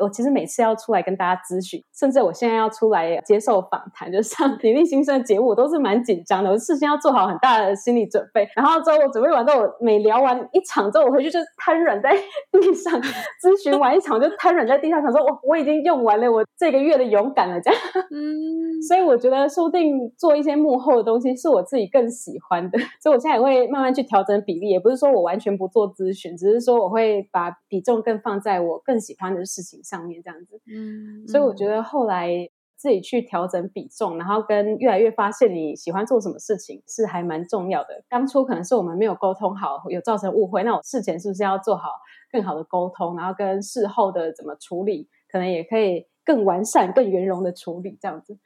[0.01, 6.51] 我其实每次要出来跟大家咨询，甚至我现在要出来接受访谈，就上《女力新生》的节目，我都是蛮紧张的。
[6.51, 12.11] 我事先要做好很大的心理准备，然后之后我准备完之后，我每聊完一场之后，我回去就瘫软在
[12.51, 13.01] 地上。
[13.43, 17.81] 咨询完一场就瘫软在地上，想说我我已经用完了我这个月的勇敢了，这样。
[18.11, 38.03] 嗯，所以我觉得说不定做一些幕后的东西是我自己更喜欢的， 所以我现在也会慢慢去调整比例，也不是说我完全不做咨询，只是说我会把比重更放在我更喜欢的事情上面这样子，嗯，所以我觉得后来自己去调整比重，然后跟越来越发现你喜欢做什么事情是还蛮重要的。
[38.09, 41.89] 当初可能是我们没有沟通好，有造成误会，那我事前是不是要做好
[42.33, 48.39] 更好的沟通，然后跟事后的怎么处理，可能也可以更完善、更圆融的处理这样子。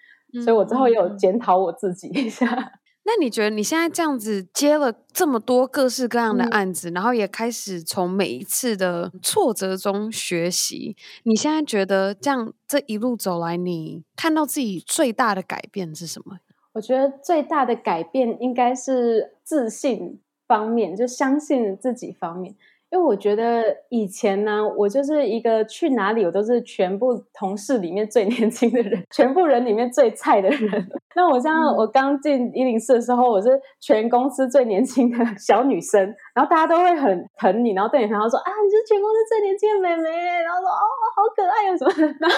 [0.44, 2.72] 所以我之后也有检讨我自己一下。
[3.10, 16.38] 那你觉得你现在这样子接了这么多各式各样的案子，嗯、然后也开始从每一次的挫折中学习，你现在觉得这样这一路走来，你看到自己最大的改变是什么？
[16.74, 22.54] 我觉得最大的改变应该是自信方面，就相信自己方面。
[22.90, 30.88] 因为我觉得以前呢，我就是一个去哪里我都是全部同事里面最 年轻的人，全部人里面最菜的人。
[31.14, 36.00] 那我像我刚进一零四的时候，我是全公司最年轻的 小女生，
[36.34, 40.08] 然后大家都会很疼你，然后对你很好说啊，你是全公司最年轻的妹妹，
[40.42, 40.84] 然后说哦，
[41.14, 42.16] 好可爱啊什么的。
[42.20, 42.36] 然后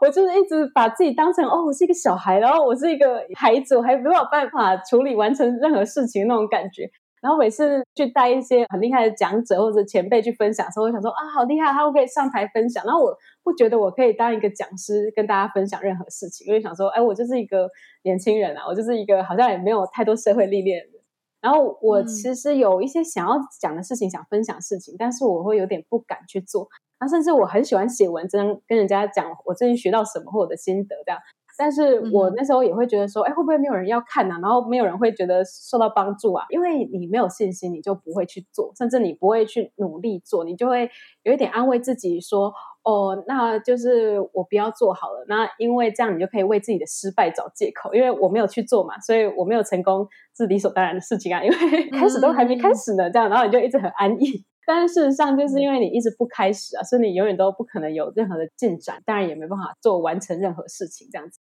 [0.00, 6.90] 我就是一直把自己当成哦，我是一个小孩，然后我是一个孩子，我还没有办法处理完成任何事情那种感觉。
[7.24, 12.84] 然后每次去带一些很厉害的讲者或者前辈去分享的时候，我想说啊，好厉害，他会不会上台分享？
[12.84, 17.70] 然后我不觉得我可以当一个讲师跟大家分享任何事情，因为想说，哎，我就是一个
[18.02, 21.02] 年轻人啊，我就是一个好像也没有太多社会历练的人。
[21.40, 26.68] 然后我其实有一些想要讲的事情，想分享事情，但是我会有点不敢去做。
[27.00, 31.18] 那甚至我很喜欢写文章，跟人家讲我最近学到什么或我的心得这样。
[31.56, 34.34] 但是我那时候也会觉得说，哎，会不会没有人要看呢？
[34.42, 36.44] 然后没有人会觉得受到帮助啊？
[36.50, 40.90] 因为你没有信心，你就不会去做，甚至你不会去努力做，你就会
[41.22, 42.52] 有一点安慰自己说，
[42.82, 45.24] 哦，那就是我不要做好了。
[45.28, 51.42] 那因为这样，你就可以为自己的失败找借口，因为我没有去做嘛，所以我没有成功是理所当然的事情啊。
[51.42, 54.44] 因为 开始都还没开始呢，这样，然后你就一直很安逸。
[54.66, 61.40] 但是事实上，就是因为你一直不开始啊，所以你永远都不可能有任何的进展，当然也没办法做完成任何事情这样子。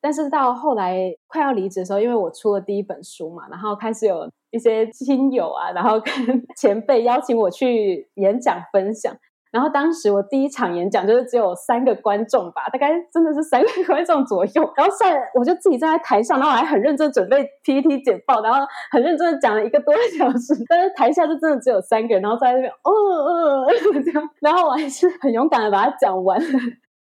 [0.00, 6.14] 但是到后来快要离职的时候，因为我出了第一本书嘛，然后开始有一些亲友啊，然后跟
[6.56, 9.14] 前辈邀请我去演讲分享。
[9.50, 14.72] 然后当时我第一场演讲就是只有三个观众吧，大概真的是三个观众左右。
[14.76, 20.54] 然后上我就自己站在台上，然后我还很认真准备 PPT 简报，然后很认真的讲了一个多小时。
[20.68, 23.66] 但是台下就真的只有三个人，然后在那边哦哦
[24.04, 26.40] 这样，然后我还是很勇敢的把它讲完。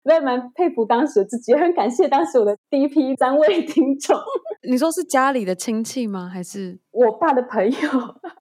[0.05, 4.17] 我也蛮佩服当时自己，也很感谢当时我的第一批三位 听众。
[4.69, 6.31] 你说是家里的亲戚吗？
[6.33, 7.89] 还是我爸的朋友？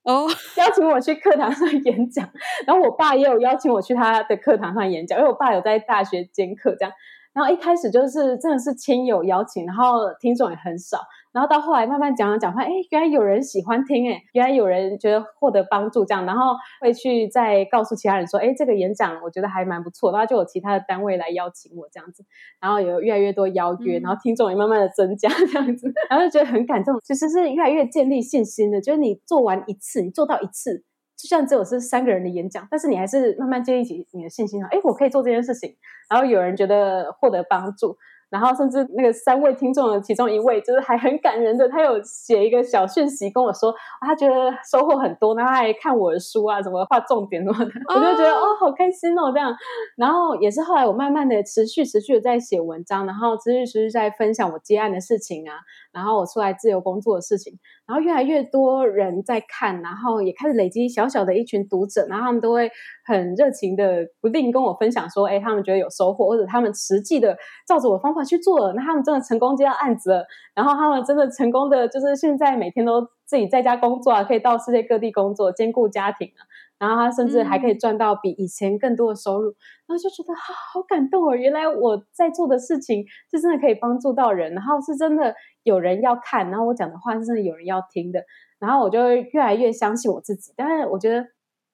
[0.04, 2.28] 哦， 邀请我去课堂上演讲，
[2.66, 6.92] 然后我爸也有邀请我去他的课堂上演讲，因为我爸有在大学兼课这样。
[7.34, 10.98] 然后一开始就是真的是亲友邀请，然后听众也很少。
[11.38, 22.24] 然后到后来慢慢讲讲讲，发现哎，原来有人喜欢听，哎，原来有人觉得获得帮助这样，然后会去再告诉其他人说，哎，这个演讲我觉得还蛮不错，然后就有其他的单位来邀请我这样子，
[22.60, 30.82] 然后有越来越多邀约，然后听众也慢慢的增加这样子，然后就觉得很感动，其实是越来越建立信心的，就是你做完一次，你做到一次。
[31.16, 34.68] 就像只有是三个人的演讲，但是你还是慢慢建立起你的信心啊！
[34.70, 35.76] 诶，我可以做这件事情，
[36.08, 37.96] 然后有人觉得获得帮助。
[38.30, 49.54] 然后甚至那个三位听众的其中一位，就是还很感人的，他有写一个小讯息跟我说，他觉得收获很多，然后他还看我的书啊，怎么画重点什么的，我就觉得哦，好开心哦，这样。
[49.96, 55.56] 然后也是后来我慢慢的持续持续的在写文章，然后持续持续在分享我接案的事情啊，
[55.92, 57.58] 然后我出来自由工作的事情，
[57.88, 62.70] 然后越来越多人在看，然后也开始累积小小的一群读者，然后他们都会
[63.04, 67.36] 很热情的不定跟我分享说，哎，他们觉得有收获，或者他们实际的
[67.66, 68.18] 照着我方法。
[68.28, 76.44] 去做了，那他们真的成功接到案子了，然后他们真的成功的，就是现在每天都自己在家工作啊，可以到世界各地工作，兼顾家庭啊，
[76.78, 85.34] 然后他甚至还可以赚到比以前更多的收入，嗯、然后就觉得好好感动哦，原来我在做的事情是真的可以帮助到人，然后是真的
[85.68, 88.24] 有人要看，然后我讲的话是真的有人要听的，
[88.58, 91.26] 然后我就越来越相信我自己，但是我觉得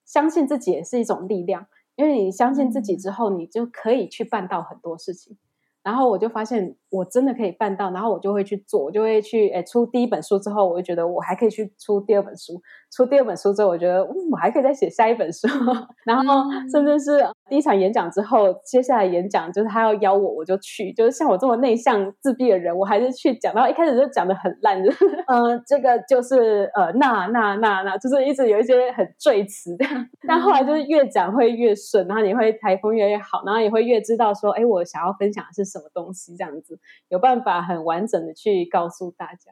[0.05, 1.65] 相信自己也是一种力量，
[1.95, 5.37] 因为你相信自己之后，你就可以去办到很多事情。
[5.81, 12.61] 然后我就发现我真的可以办到，然后我就会去做，我就会去诶出第一本书之后，我就觉得我还可以去出第二本书。
[12.95, 15.47] 出第二本书之后，我觉得嗯，我还可以再写下一本书。
[16.05, 16.23] 然后
[16.71, 17.19] 甚至是
[17.49, 20.93] 第一场演讲之后，接下来演讲就是他要邀我，我就去。
[20.93, 23.53] 就是像我这么内向自闭的人，我还是去讲。
[23.53, 30.07] 然后一开始就讲的很烂，就 是呃，这个就是呃，那那那那，就是一直有一些很赘词这样。
[30.25, 36.79] 但后来就是越讲会越顺，然后你会台风越来越好，然后也会越知道说，哎，我想要分享的是什么东西，这样子
[37.09, 39.51] 有办法很完整的去告诉大家，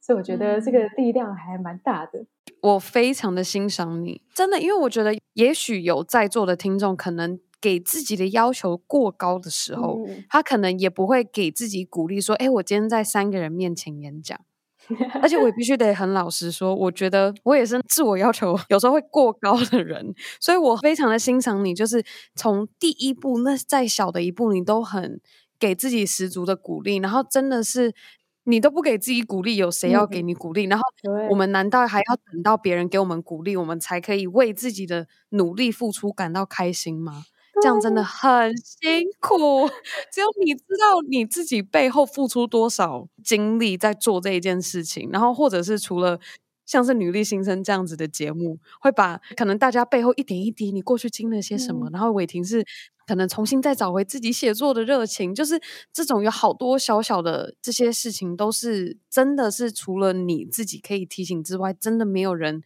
[0.00, 2.26] 所以我觉得这个力量还蛮大的。
[2.60, 14.38] 我非常的欣赏你，真的，因为我觉得也许有在座的听众可能给自己的要求过高的时候，嗯、他可能也不会给自己鼓励说，哎，我今天在三个人面前演讲。
[15.22, 22.04] 而且我也必须得很老实说，我觉得我也是自我要求有时候会过高的人，所以我非常的欣赏你，就是
[22.34, 25.20] 从第一步那再小的一步，你都很
[25.62, 27.94] 给自己十足的鼓励，然后真的是
[28.42, 30.66] 你都不给自己鼓励，有谁要给你鼓励？
[30.66, 30.84] 嗯、然后
[31.30, 37.22] 我们难道还要等到别人给我们鼓励，我们才可以为自己的努力付出感到开心吗？
[37.62, 39.68] 这样真的很辛苦，
[40.10, 46.18] 只有你知道你自己背后付出多少精力在做这一件事情，然后或者是除了
[46.72, 52.64] 像是女力新生这样子的节目，会把可能大家背后一点一滴你过去经历了些什么，嗯、然后伟霆是
[53.06, 55.60] 可能重新再找回自己写作的热情，就是
[55.92, 62.62] 这种有好多小小的这些事情，都是真的是除了你自己可以提醒之外，真的没有人。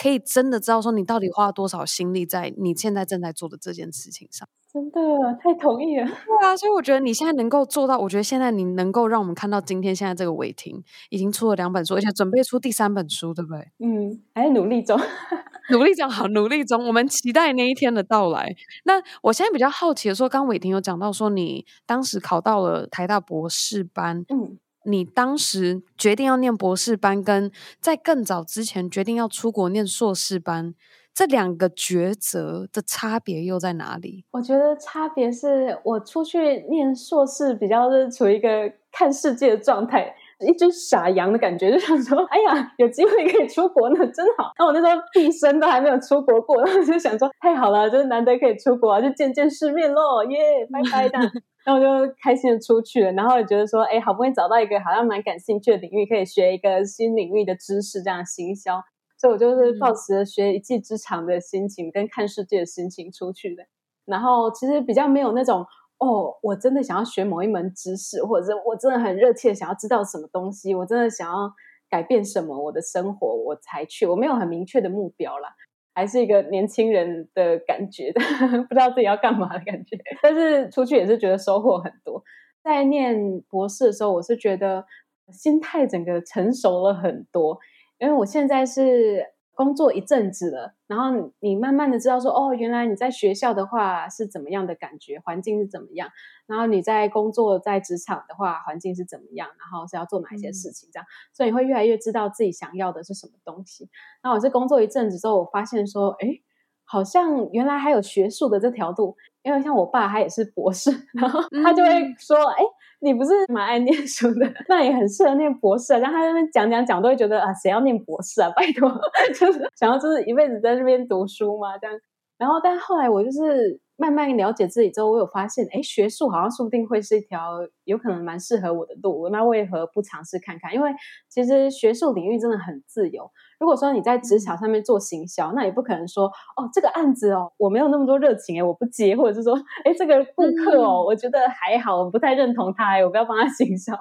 [0.00, 5.00] 可以真的知道说你到底花了多少心力在你现在正在做的这件事情上，真的
[5.42, 6.06] 太同意了。
[6.26, 13.60] 对啊，所以我觉得你现在能够做到，我觉得现在你能够让我们看到今天现在这个伟霆已经出了两本书，而且准备出第三本书，对不对？
[13.78, 15.00] 嗯，还在努力中，
[15.72, 18.54] 努力中好，努力中，我们期待那一天的到来。
[18.84, 24.58] 那我现在比较好奇的说，刚伟霆有讲到说你当时考到了台大博士班，嗯。
[24.84, 30.72] 你当时决定要念博士班，跟在更早之前决定要出国念硕士班，
[31.18, 34.24] 这两个抉择的差别又在哪里？
[34.30, 40.14] 我觉得差别是我出去念硕士比较是处于一个看世界的状态，
[40.48, 44.52] 一只傻羊的感觉，就想说，哎呀，有机会可以出国呢，真好。
[44.60, 50.38] 那我那时候毕生都还没有出国过，然 后就想说，太好了，就是难得可以出国，就见见世面喽，耶，
[50.70, 51.18] 拜拜的。
[51.66, 58.80] 然后我就开心的出去了，然后也觉得说，哎，好不容易找到一个好像蛮感兴趣的领域，可以学一个新领域的知识，这样行销，
[59.18, 63.64] 所以我就是抱持着学一技之长的心情，跟看世界的心情出去的。
[64.04, 65.66] 然后其实比较没有那种，
[65.98, 71.52] 哦，我真的想要学某一门知识，或者是我真的很热切想要知道什么东西，我真的想要
[71.90, 75.48] 改变什么我的生活，我才去，我没有很明确的目标啦。
[75.94, 78.20] 还是一个年轻人的感觉的，
[78.70, 79.98] 不知道自己要干嘛的感觉。
[80.22, 82.22] 但是出去也是觉得收获很多。
[82.62, 84.84] 在念博士的时候，我是觉得
[85.32, 87.58] 心态整个成熟了很多，
[87.98, 89.34] 因为我现在是。
[89.58, 96.08] 工作一阵子了，然后你慢慢的知道说，哦，原来你在学校的话是怎么样的感觉，环境是怎么样，
[96.46, 103.90] 然后你在工作在职场的话，环境是怎么样，然后是要做哪一些事情，这样，嗯、所以你会越来越知道自己想要的是什么东西。
[104.22, 106.38] 然后我是工作一阵子之后，我发现说，哎，
[106.84, 112.77] 好像原来还有学术的这条路，因为像我爸他也是博士，然后他就会说，哎、嗯。
[113.00, 115.98] 你不是蛮爱念书的， 那也很适合念博士啊。
[115.98, 118.50] 然后他在那边讲讲讲，都会觉得啊，谁要念博士啊？
[118.56, 118.90] 拜托，
[119.38, 121.96] 就是想要就是一辈子在这边读书嘛，这样。
[122.38, 129.28] 然后，但后来我就是慢慢了解自己之后，我有发现，哎，学术好像说不定会是一条有可能蛮适合我的路。
[129.30, 130.72] 那为何不尝试看看？
[130.72, 130.90] 因为
[131.28, 133.28] 其实学术领域真的很自由。
[133.58, 139.54] 如果说你在职场上面做行销，那也不可能说，哦，这个案子哦，我没有那么多热情诶，我不接，或者是说，
[139.84, 143.92] 哎，这个顾客哦，我觉得还好，我不太认同他，我不要帮他行销，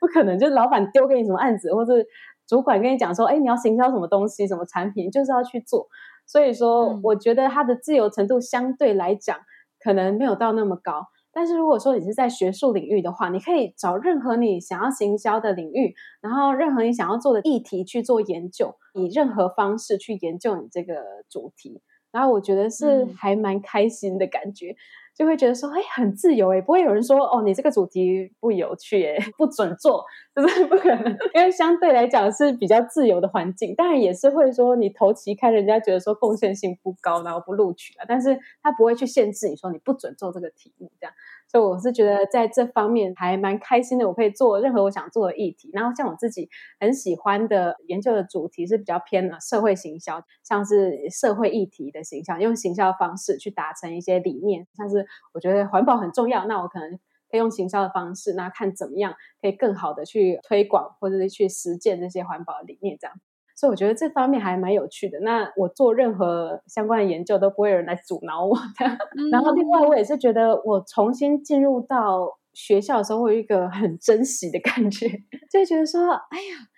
[0.00, 0.38] 不可能。
[0.38, 1.94] 就是老板丢给你什么案子，或者
[2.46, 5.88] 主管跟你讲说，哎，你要行销什么东西，什么产品，就是要去做。
[6.26, 9.38] 所以说，嗯、我觉得他的自由程度相对来讲，
[9.82, 11.06] 可能没有到那么高。
[11.36, 20.94] 但是如果说你是在学术领域的话，你可以找任何你想要行销的领域，然后任何你想要做的议题去做研究，以任何方式去研究你这个
[21.28, 21.82] 主题。
[22.10, 24.70] 然后我觉得是还蛮开心的感觉。
[24.70, 24.76] 嗯
[25.16, 30.04] 就会觉得说，哎，很自由诶，不会有人说，哦，你这个主题不有趣诶， 不准做，
[30.34, 33.74] 就是 不可能，因为相对来讲是比较自由的环境。
[33.74, 41.14] 当然也是会说，你头期刊人家觉得说贡献性不高，然后不录取了，但是他不会去限制你说你不准做这个题目这样。
[41.48, 45.70] 所以我是觉得在这方面还蛮开心的，我可以做任何我想做的议题。
[45.72, 46.50] 然后像我自己
[46.80, 54.66] 很喜欢的研究的主题是比较偏的社会行销，像是社会议题的行销，用行销的方式去达成一些理念。
[54.76, 56.90] 像是我觉得环保很重要，那我可能
[57.30, 63.16] 可以用行销的方式，那看怎么样可以更好的去推广或者是去实践这些环保理念这样。
[63.58, 65.18] 所以我觉得这方面还蛮有趣的。
[65.20, 68.86] 那我做任何相关的研究都不会有人来阻挠我的。
[69.16, 75.08] 嗯、然后另外我也是觉得，我重新进入到学校的时候，会有一个很珍惜的感觉，
[75.50, 76.68] 就觉得说，哎呀，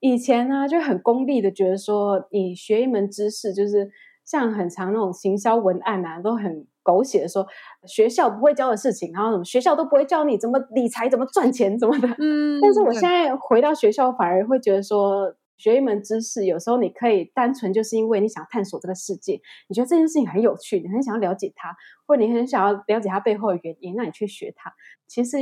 [0.00, 3.90] 以前呢、啊、就很功利的觉得说，你学一门知识，就是
[4.22, 7.44] 像很常那种行销文案啊，都很狗血的说，
[7.86, 12.06] 学校不会教的事情，然后什么学校都不会教你怎么理财、怎么赚钱、怎么的。
[12.18, 12.60] 嗯。
[12.62, 15.34] 但是我现在回到学校，反而会觉得说。
[15.58, 21.74] 学一门知识，有时候你可以单纯就是因为你想探索这个世界，你觉得这件事情很有趣，你很想要了解它，
[22.06, 24.70] 或者你很想要了解它背后的原因，那你去学它。
[25.06, 25.38] 其实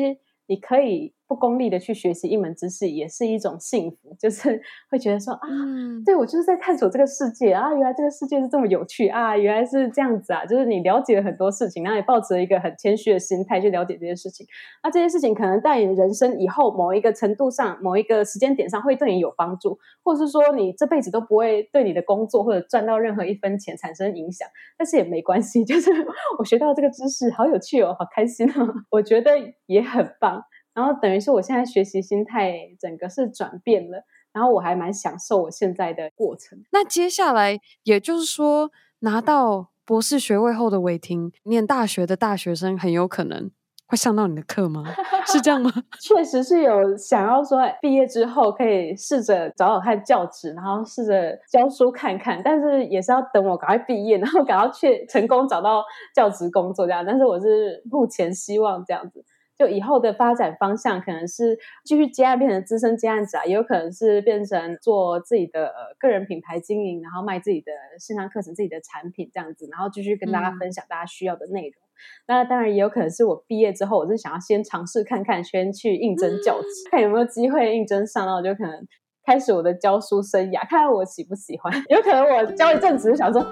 [0.46, 4.60] 你可以功利的去学习一门知识，也是一种幸福，就是
[4.90, 14.46] 会觉得说啊，嗯、对我就是在探索这个世界啊，原来这个世界是这么有趣啊，原来是这样子啊，就是你了解了很多事情，然后也抱着一个很谦虚的心态去了解这些事情，
[14.82, 25.90] 那这些事情可能在你人生以后某一个程度上、某一个时间点上会对你有帮助，或者是说你这辈子都不会对你的工作或者赚到任何一分钱产生影响，但是也没关系， 就是
[26.38, 29.32] 我学到这个知识好有趣哦，好开心哦， 我觉得
[29.66, 30.42] 也很棒。
[30.74, 36.58] 然后等于是我现在学习心态整个是转变了，然后我还蛮享受我现在的过程。
[36.72, 38.70] 那接下来也就是说，
[39.00, 43.50] 拿到博士学位后的玮婷，念大学的大学生很有可能
[43.86, 44.82] 会上到你的课吗？
[45.26, 45.70] 是这样吗？
[46.00, 57.04] 确实是有想要说毕业之后可以试着找找看教职，然后试着教书看看，但是也是要等我赶快毕业，然后赶快去成功找到教职工作这样。
[57.06, 59.24] 但是我是目前希望这样子。
[59.56, 71.70] 就以后的发展方向可能是继续接案变成资深接案者啊，也有可能是变成做自己的个人品牌经营，然后卖自己的线上课程、自己的产品这样子，然后继续跟大家分享大家需要的内容。
[71.70, 78.86] 嗯、那当然也有可能是我毕业之后，我是想要先尝试看看，先去应征教职，嗯、看有没有机会应征上，然后就可能。
[79.24, 81.72] 开始我的教书生涯，看看我喜不喜欢。
[81.88, 83.44] 有可能我教一阵子就想说，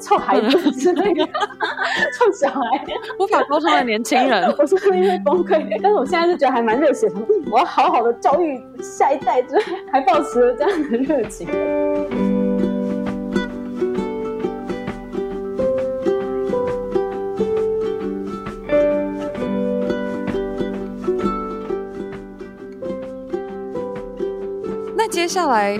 [0.00, 1.24] 臭孩子之类的，
[2.18, 2.62] 臭小孩，
[3.18, 5.78] 无法沟通的年轻人， 我是不是会崩溃？
[5.82, 7.14] 但是我现在是觉得还蛮热血的，
[7.50, 9.56] 我要好好的教育下一代，就
[9.92, 11.48] 还保持了这样的热情。
[25.10, 25.78] 接下来，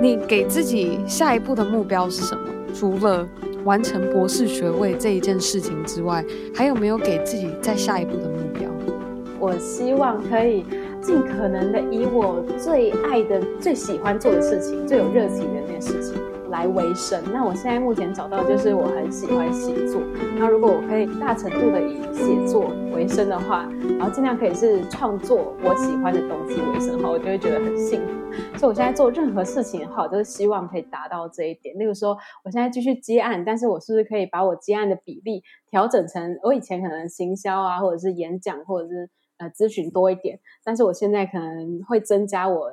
[0.00, 2.42] 你给自己下一步的目标是什么？
[2.74, 3.26] 除了
[3.64, 8.68] 完成博士学位这一件事情之外，还有没有给自己再下一步的目标？
[9.38, 10.64] 我希望可以
[11.00, 16.14] 尽可能的以我最爱的、最喜欢做的事情、最有热情的那件事情。
[16.52, 17.20] 来维生。
[17.32, 20.00] 那我现在目前找到就是我很喜欢写作。
[20.38, 23.66] 那如果我可以大程度的以写作为生的话，
[23.98, 28.12] 然后尽量可以是创作我喜欢的东西为生的话，我就会觉得很幸福。
[28.58, 31.76] 所以我现在做任何事情的话，我都是希望可以达到这一点。
[31.78, 42.70] 例如说，我现在继续接案，但是我是不是可以把我接案的比例调整成我以前可能行销啊，或者是演讲，或者是呃咨询多一点，但是我现在可能会增加我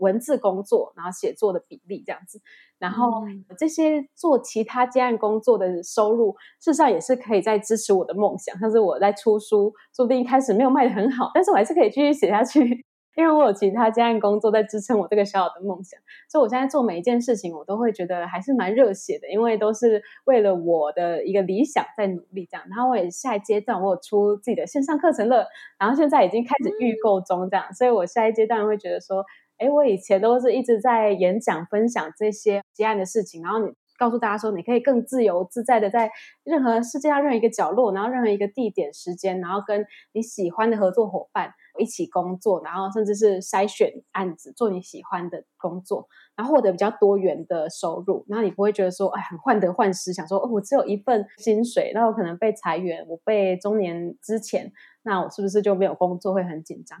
[0.00, 2.40] 文字工作，然后写作的比例这样子。
[2.78, 3.22] 然后
[3.58, 8.58] 这些做其他接案工作的收入，事实上也是可以在支持我的梦想。
[8.58, 12.60] 像是我在出书，说不定一开始没有卖得很好，但是我还是可以继续写下去，
[13.16, 16.00] 因为我有其他接案工作在支撑我这个小小的梦想。
[16.30, 22.66] 所以我现在做每一件事情，我都会觉得还是蛮热血的，因为都是为了我的一个理想在努力这样。
[22.70, 25.46] 然后我也下一阶段我有出自己的线上课程了，
[25.78, 29.22] 然后现在已经开始预购中这样，所以我下一阶段会觉得说。
[29.60, 36.10] 哎，我以前都是一直在演讲分享这些接案的事情，然后你告诉大家说，你可以更自由自在的在
[36.44, 39.84] 任何世界上任何一个角落，然后任何一个地点时间，然后跟
[40.14, 56.98] 你喜欢的合作伙伴一起工作，然后甚至是筛选案子做你喜欢的工作，然后获得比较多元的收入，然后你不会觉得说，哎，很患得患失，想说，哦，我只有一份薪水，那我可能被裁员，我被中年之前，那我是不是就没有工作，会很紧张？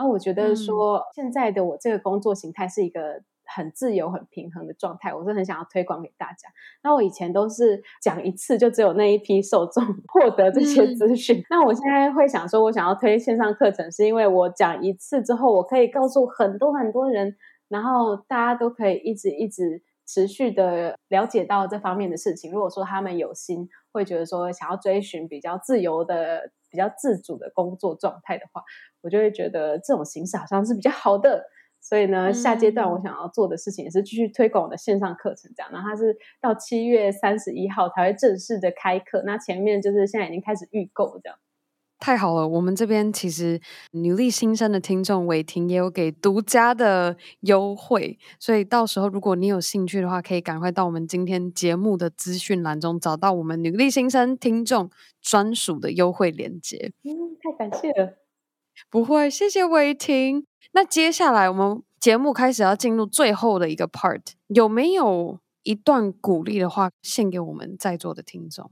[0.00, 6.48] 然后我觉得说，现在的我这个工作形态是一个很自由、很平衡的状态，我是很想要推广给大家。
[6.82, 17.36] 那我以前都是讲一次就只有那一批受众 获得这些资讯，那我现在会想说，我想要推线上课程，是因为我讲一次之后，我可以告诉很多很多人，
[17.68, 19.82] 然后大家都可以一直一直
[20.12, 22.50] 持续的了解到这方面的事情。
[22.50, 26.50] 如果说他们有心，会觉得说想要追寻比较自由的。
[26.72, 28.62] 比较自主的工作状态的话，
[29.00, 31.44] 我就会觉得这种形式好像是比较好的。
[31.80, 35.72] 所以呢，下阶段我想要做的事情也是继续推广我的线上课程，这样。
[35.72, 41.36] 然后它是到七月三十一号才会正式的开课，那前面就是现在已经开始预购这样。
[42.00, 43.60] 太好了，我们这边其实
[43.92, 54.90] 女力新生的听众伟霆也有给独家的优惠，所以到时候如果你有兴趣的话，可以赶快到我们今天节目的资讯栏中找到我们女力新生听众
[55.20, 56.90] 专属的优惠链接。
[57.04, 58.16] 嗯，太感谢了，
[58.90, 60.46] 不会，谢谢伟霆。
[60.72, 68.70] 那接下来我们节目开始要进入最后的一个 part，有没有一段鼓励的话献给我们在座的听众？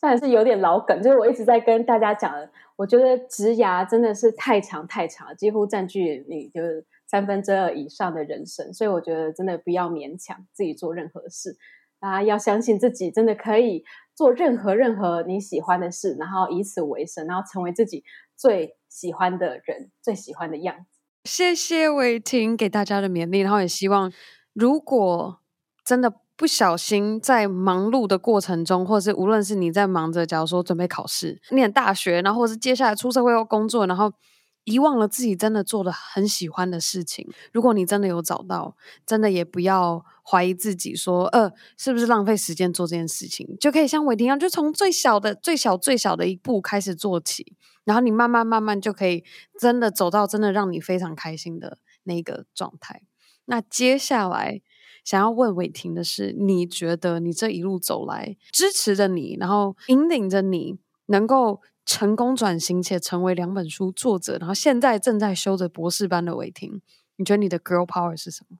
[0.00, 2.34] 算是有点老梗，就是我一直在跟大家讲。
[2.76, 11.58] 我觉得职涯真的是太长太长了，几乎占据你就是三分之二以上的人生，所以我觉得真的不要勉强自己做任何事，
[12.00, 13.84] 大家要相信自己真的可以
[14.14, 18.02] 做任何任何你喜欢的事，然后以此为生，然后成为自己
[18.34, 20.98] 最喜欢的人，最喜欢的样子。
[21.24, 24.10] 谢谢伟霆给大家的勉励，然后也希望
[24.54, 25.40] 如果
[25.84, 34.10] 真的不小心在忙碌的过程中，或者是无论是你在忙着，假如说准备考试、念大学，然后或是接下来出社会后工作，然后。
[34.64, 37.26] 遗忘了自己真的做的很喜欢的事情。
[37.50, 38.76] 如果你真的有找到，
[39.06, 43.56] 真的也不要怀疑自己说，呃，是不是浪费时间做这件事情？
[43.58, 49.24] 就可以像玮婷一样，就从最小的、最小、最小的一步开始做起，然后你慢慢、慢慢就可以
[49.58, 53.02] 真的走到真的让你非常开心的那个状态。
[53.46, 54.60] 那接下来
[55.04, 61.60] 想要问伟霆的是，你觉得你这一路走来，支持着你，然后引领着你，能够。
[61.86, 66.82] 成功转型且成为两本书作者，然后现在正在修着博士班的伟霆，
[67.16, 68.58] 你觉得你的 girl power 是什么？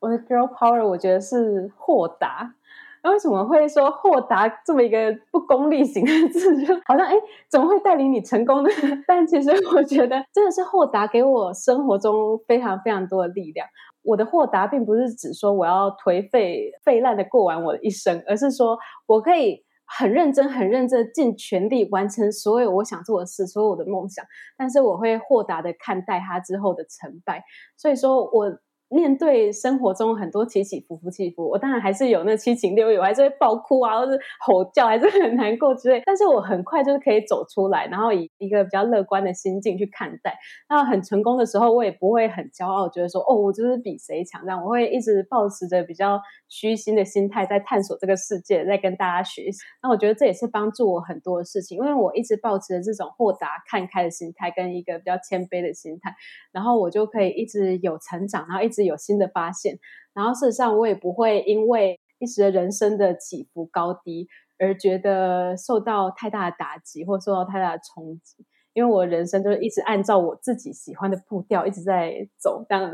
[0.00, 2.56] 我的 girl power 我觉得是豁达。
[3.04, 6.66] 那为什么会说豁达这么一个不功利型的字？
[6.66, 7.14] 就好像哎，
[7.48, 8.70] 怎么会带领你成功呢？
[9.06, 13.68] 但其实我觉得真的是豁达给我生活中非常非常多的力量。
[14.02, 19.64] 我的豁达并不是指说我要颓废废烂的过完我的一生，而是说我可以。
[19.94, 24.24] 很认真，很认真，尽全力完成所有我想做的事，所有我的梦想。
[24.56, 27.44] 但是我会豁达的看待它之后的成败。
[27.76, 28.58] 所以说我。
[28.92, 36.02] 面对生活中很多起起伏伏，起伏，我当然还是有那七情六欲，我还是会爆哭啊，或是吼叫，还是很难过之类。
[36.04, 40.36] 但是我很快就是可以走出来，然后以一个比较乐观的心境去看待。
[40.68, 44.62] 那很成功的时候，我也不会很骄傲，觉得说哦，我就是比谁强这样。
[44.62, 49.58] 我会一直抱持着比较虚心的心态，在探索这个世界，在跟大家学习。
[49.82, 56.14] 那我觉得这也是帮助我很多的事情，因为我一直抱持着这种豁达、看开的心态，跟一个比较谦卑的心态，
[56.52, 58.81] 然后我就可以一直有成长，然后一直。
[58.84, 59.78] 有新的发现，
[60.14, 64.28] 然后事实上我也不会因为一时的人生的起伏高低
[64.58, 72.92] 而觉得受到太大的打击或受到太大的冲击，因为我人生就是一直按照我自己喜欢的步调一直在走，这样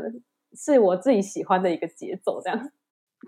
[0.55, 2.41] 是我自己喜欢的一个节奏。
[2.41, 2.71] 这样，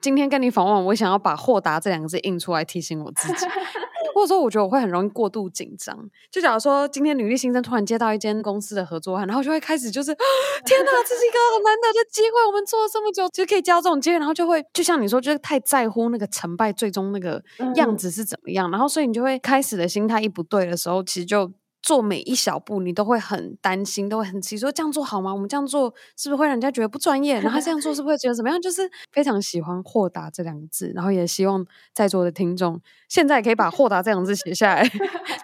[0.01, 3.45] 今天跟你访问，我想要把“豁达”这两个字印出来提醒我自己。
[4.13, 5.97] 或者说，我觉得我会很容易过度紧张。
[6.29, 10.13] 就假如说今天履历新生突然接到一间公司的合作案，然后就会开始就是，
[10.65, 17.41] 天哪，这是一个很难得的机会，我们做了这么久，就可以接到这种机会，然后就会就像你说，就是太在乎那个成败，最终那个
[17.75, 21.51] 样子是怎么样，嗯、然后所以你就会开始的心态一不对的时候，其实就。
[21.81, 25.33] 做每一小步，你都会很担心，都会很急，说这样做好吗？
[25.33, 27.39] 我们这样做是不是会让人家觉得不专业？
[27.41, 28.61] 然后这样做是不是会觉得怎么样？
[28.61, 32.79] 就是非常喜欢“豁达”这两个字，然后也希望在座的听众
[33.09, 34.87] 现在可以把“豁达”这两个字写下来，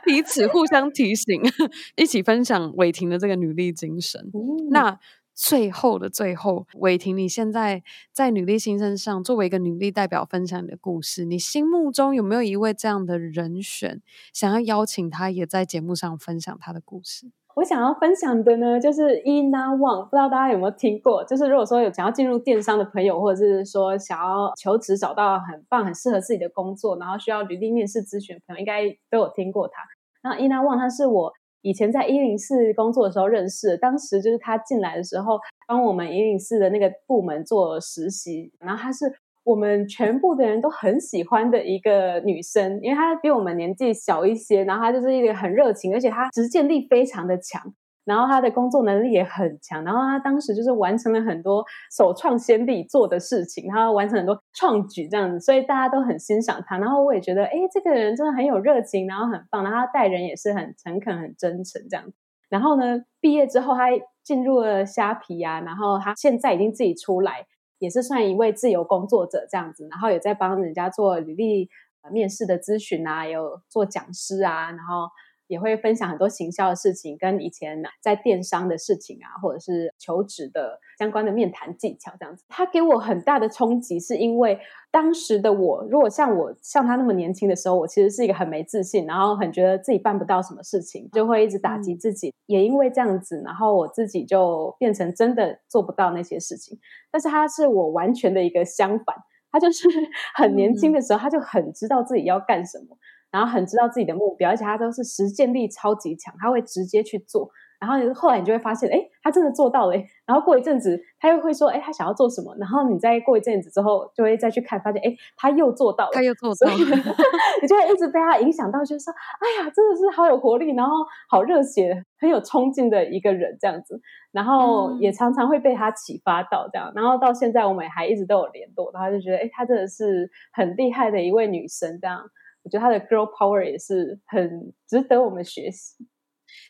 [0.05, 1.41] 彼此互相提醒，
[1.95, 4.21] 一起分享伟霆的这个努力精神。
[4.33, 4.99] 嗯、那。
[5.37, 14.01] 最后的最后，玮婷，你现在在女力新生上作为一个女力代表分享你的故事，你心目中有没有一位这样的人选，
[14.33, 17.29] 想要邀请他也在节目上分享他的故事？
[17.53, 21.23] 我想要分享的呢，就是 Ina Wang，不知道大家有没有听过？
[21.23, 29.83] 就是如果说有想要进入电商的朋友，或者是说想要求职找到很棒、很适合自己的工作，然后需要履历面试咨询的朋友，应该都有听过他。
[30.23, 31.31] 然后 Ina Wang，他是我。
[31.61, 39.05] 以前在一零四工作的时候认识，当时就是他进来的时候，帮我们一零四的那个部门做实习，然后他是
[39.43, 47.73] 我们全部的人都很喜欢的一个女生，因为她比我们年纪小一些，然后她就是一个很热情，而且她实践力非常的强。
[48.07, 56.77] 然后他的工作能力也很强，然后他当时就是完成了很多首创先例做的事情，他完成很多创举这样子，所以大家都很欣赏他。
[56.77, 62.05] 然后我也觉得，哎，这个人真的很有热情，然后很棒，然后他待人也是很诚恳、很真诚这样。
[62.47, 63.87] 然后呢，毕业之后他
[64.23, 67.45] 进入了虾皮啊，然后他现在已经自己出来，
[67.77, 71.67] 也是算一位自由工作者这样子，然后也在帮人家做履历
[72.09, 75.09] 面试的咨询啊，有做讲师啊，然后。
[75.47, 82.43] 也会分享很多行销的事情，跟以前在电商的事情啊，或者是求职的相关的面谈技巧这样子。
[82.49, 84.59] 他给我很大的冲击，是因为
[84.91, 92.29] 当时的我，如果像我像他那么年轻的时候，我其实是一个很没自信，然后很觉得自己办不到什么事情，就会一直打击自己。
[92.29, 96.77] 嗯、也因为这样子，然后我自己就变成真的做不到那些事情。
[97.09, 99.15] 但是他是我完全的一个相反，
[99.51, 99.87] 他就是
[100.35, 102.97] 很年轻的时候，嗯、他就很知道自己要干什么。
[103.37, 107.47] 然后很知道自己的目标，而且他都是实践力超级强，他会直接去做。
[107.79, 109.93] 然后后来你就会发现，哎，他真的做到了。
[110.25, 112.55] 然后过一阵子，他又会说，哎，他想要做什么？
[112.59, 116.73] 然后你再过一阵子之后，就会再去看，发现，哎，他又做到了，他又做到了。
[117.61, 124.01] 你就会一直被他影响到，就是说，哎呀，真的是好有活力，然后好热血，很有冲劲的一个人这样子。
[124.31, 126.91] 然后也常常会被他启发到这样。
[126.95, 132.23] 然后到现在我们还一直都有联络，然后就觉得，哎，他真的是很厉害的一位女生这样。
[132.67, 136.05] 我觉得她的 girl power 也是很值得我们学习。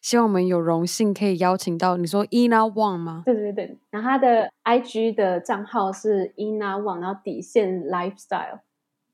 [0.03, 3.23] 希望我们有荣幸可以邀请到你说 Ina Wang 吗？
[3.25, 8.59] 对对对，然后她的 IG 的账号是 Ina Wang，然后底线 lifestyle。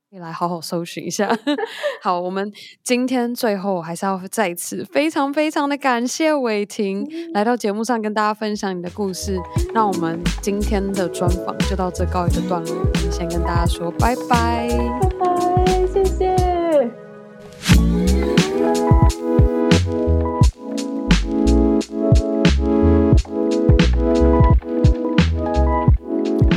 [0.10, 1.36] 可以来好好搜寻一下。
[2.04, 2.52] 好，我们
[2.84, 7.04] 今天最后还是要再一次非常非常的感谢伟霆
[7.34, 9.36] 来到节目上跟大家分享你的故事。
[9.74, 14.78] 那我们今天的专访就到这告一个段落，我们先跟大家说拜拜，拜
[15.20, 15.53] 拜，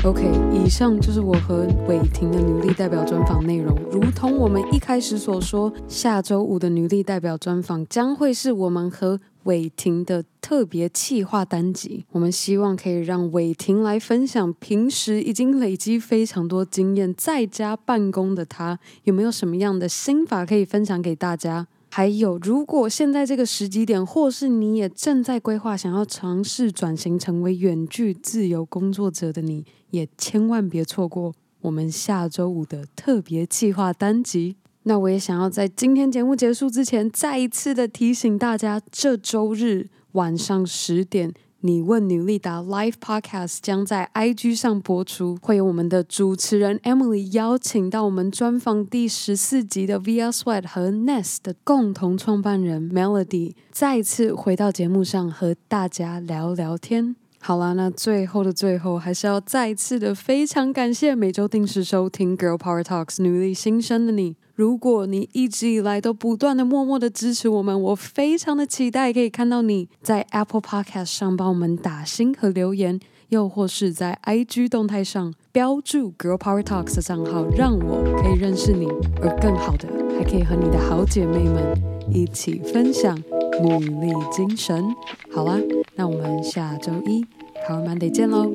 [0.07, 3.77] OK，以上就是我和伟霆的女力代表专访内容。
[3.91, 12.05] 如同我们一开始所说，下周五的女力代表专访将会是我们和伟霆的特别企划单集。
[12.13, 21.67] 我们希望可以让伟霆来分享平时已经累积非常多经验，在家办公的他有没有什么样的心法可以分享给大家。
[21.97, 31.33] 还有，如果现在这个时机点，或是你也正在规划想要尝试转型成为远距自由工作者的你，也千万别错过
[31.63, 34.57] 我们下周五的特别计划单集。
[34.83, 41.33] 那我也想要在今天节目结束之前，再一次的提醒大家，这周日晚上十点。
[41.61, 57.17] 你问女力达 Live Podcast 将在 IG 上播出，会有我们的主持人 Emily 邀请到我们专访第十四集的 VR Sweat 和 Nest 的共同创办人 Melody 再次回到节目上和大家聊聊天。
[57.47, 64.35] 好啦，那最后的最后，还是要再次的非常感谢每周定时收听 Girl Power Talks 女力新生的你。
[64.57, 78.89] 如果你一直以来都不断的默默的支持我们，我非常的期待可以看到你在 Apple Podcast 上帮我们打星和留言，又或是在 IG 动态上标注 Girl Power Talks 的账号，让我可以认识你。
[79.23, 79.89] 而更好的，
[80.19, 81.81] 还可以和你的好姐妹们
[82.13, 83.17] 一起分享
[83.63, 84.85] 女力精神。
[85.33, 85.57] 好啦，
[85.95, 87.25] 那我们下周一
[87.67, 88.55] Power Monday 见喽，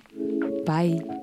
[0.66, 1.21] 拜。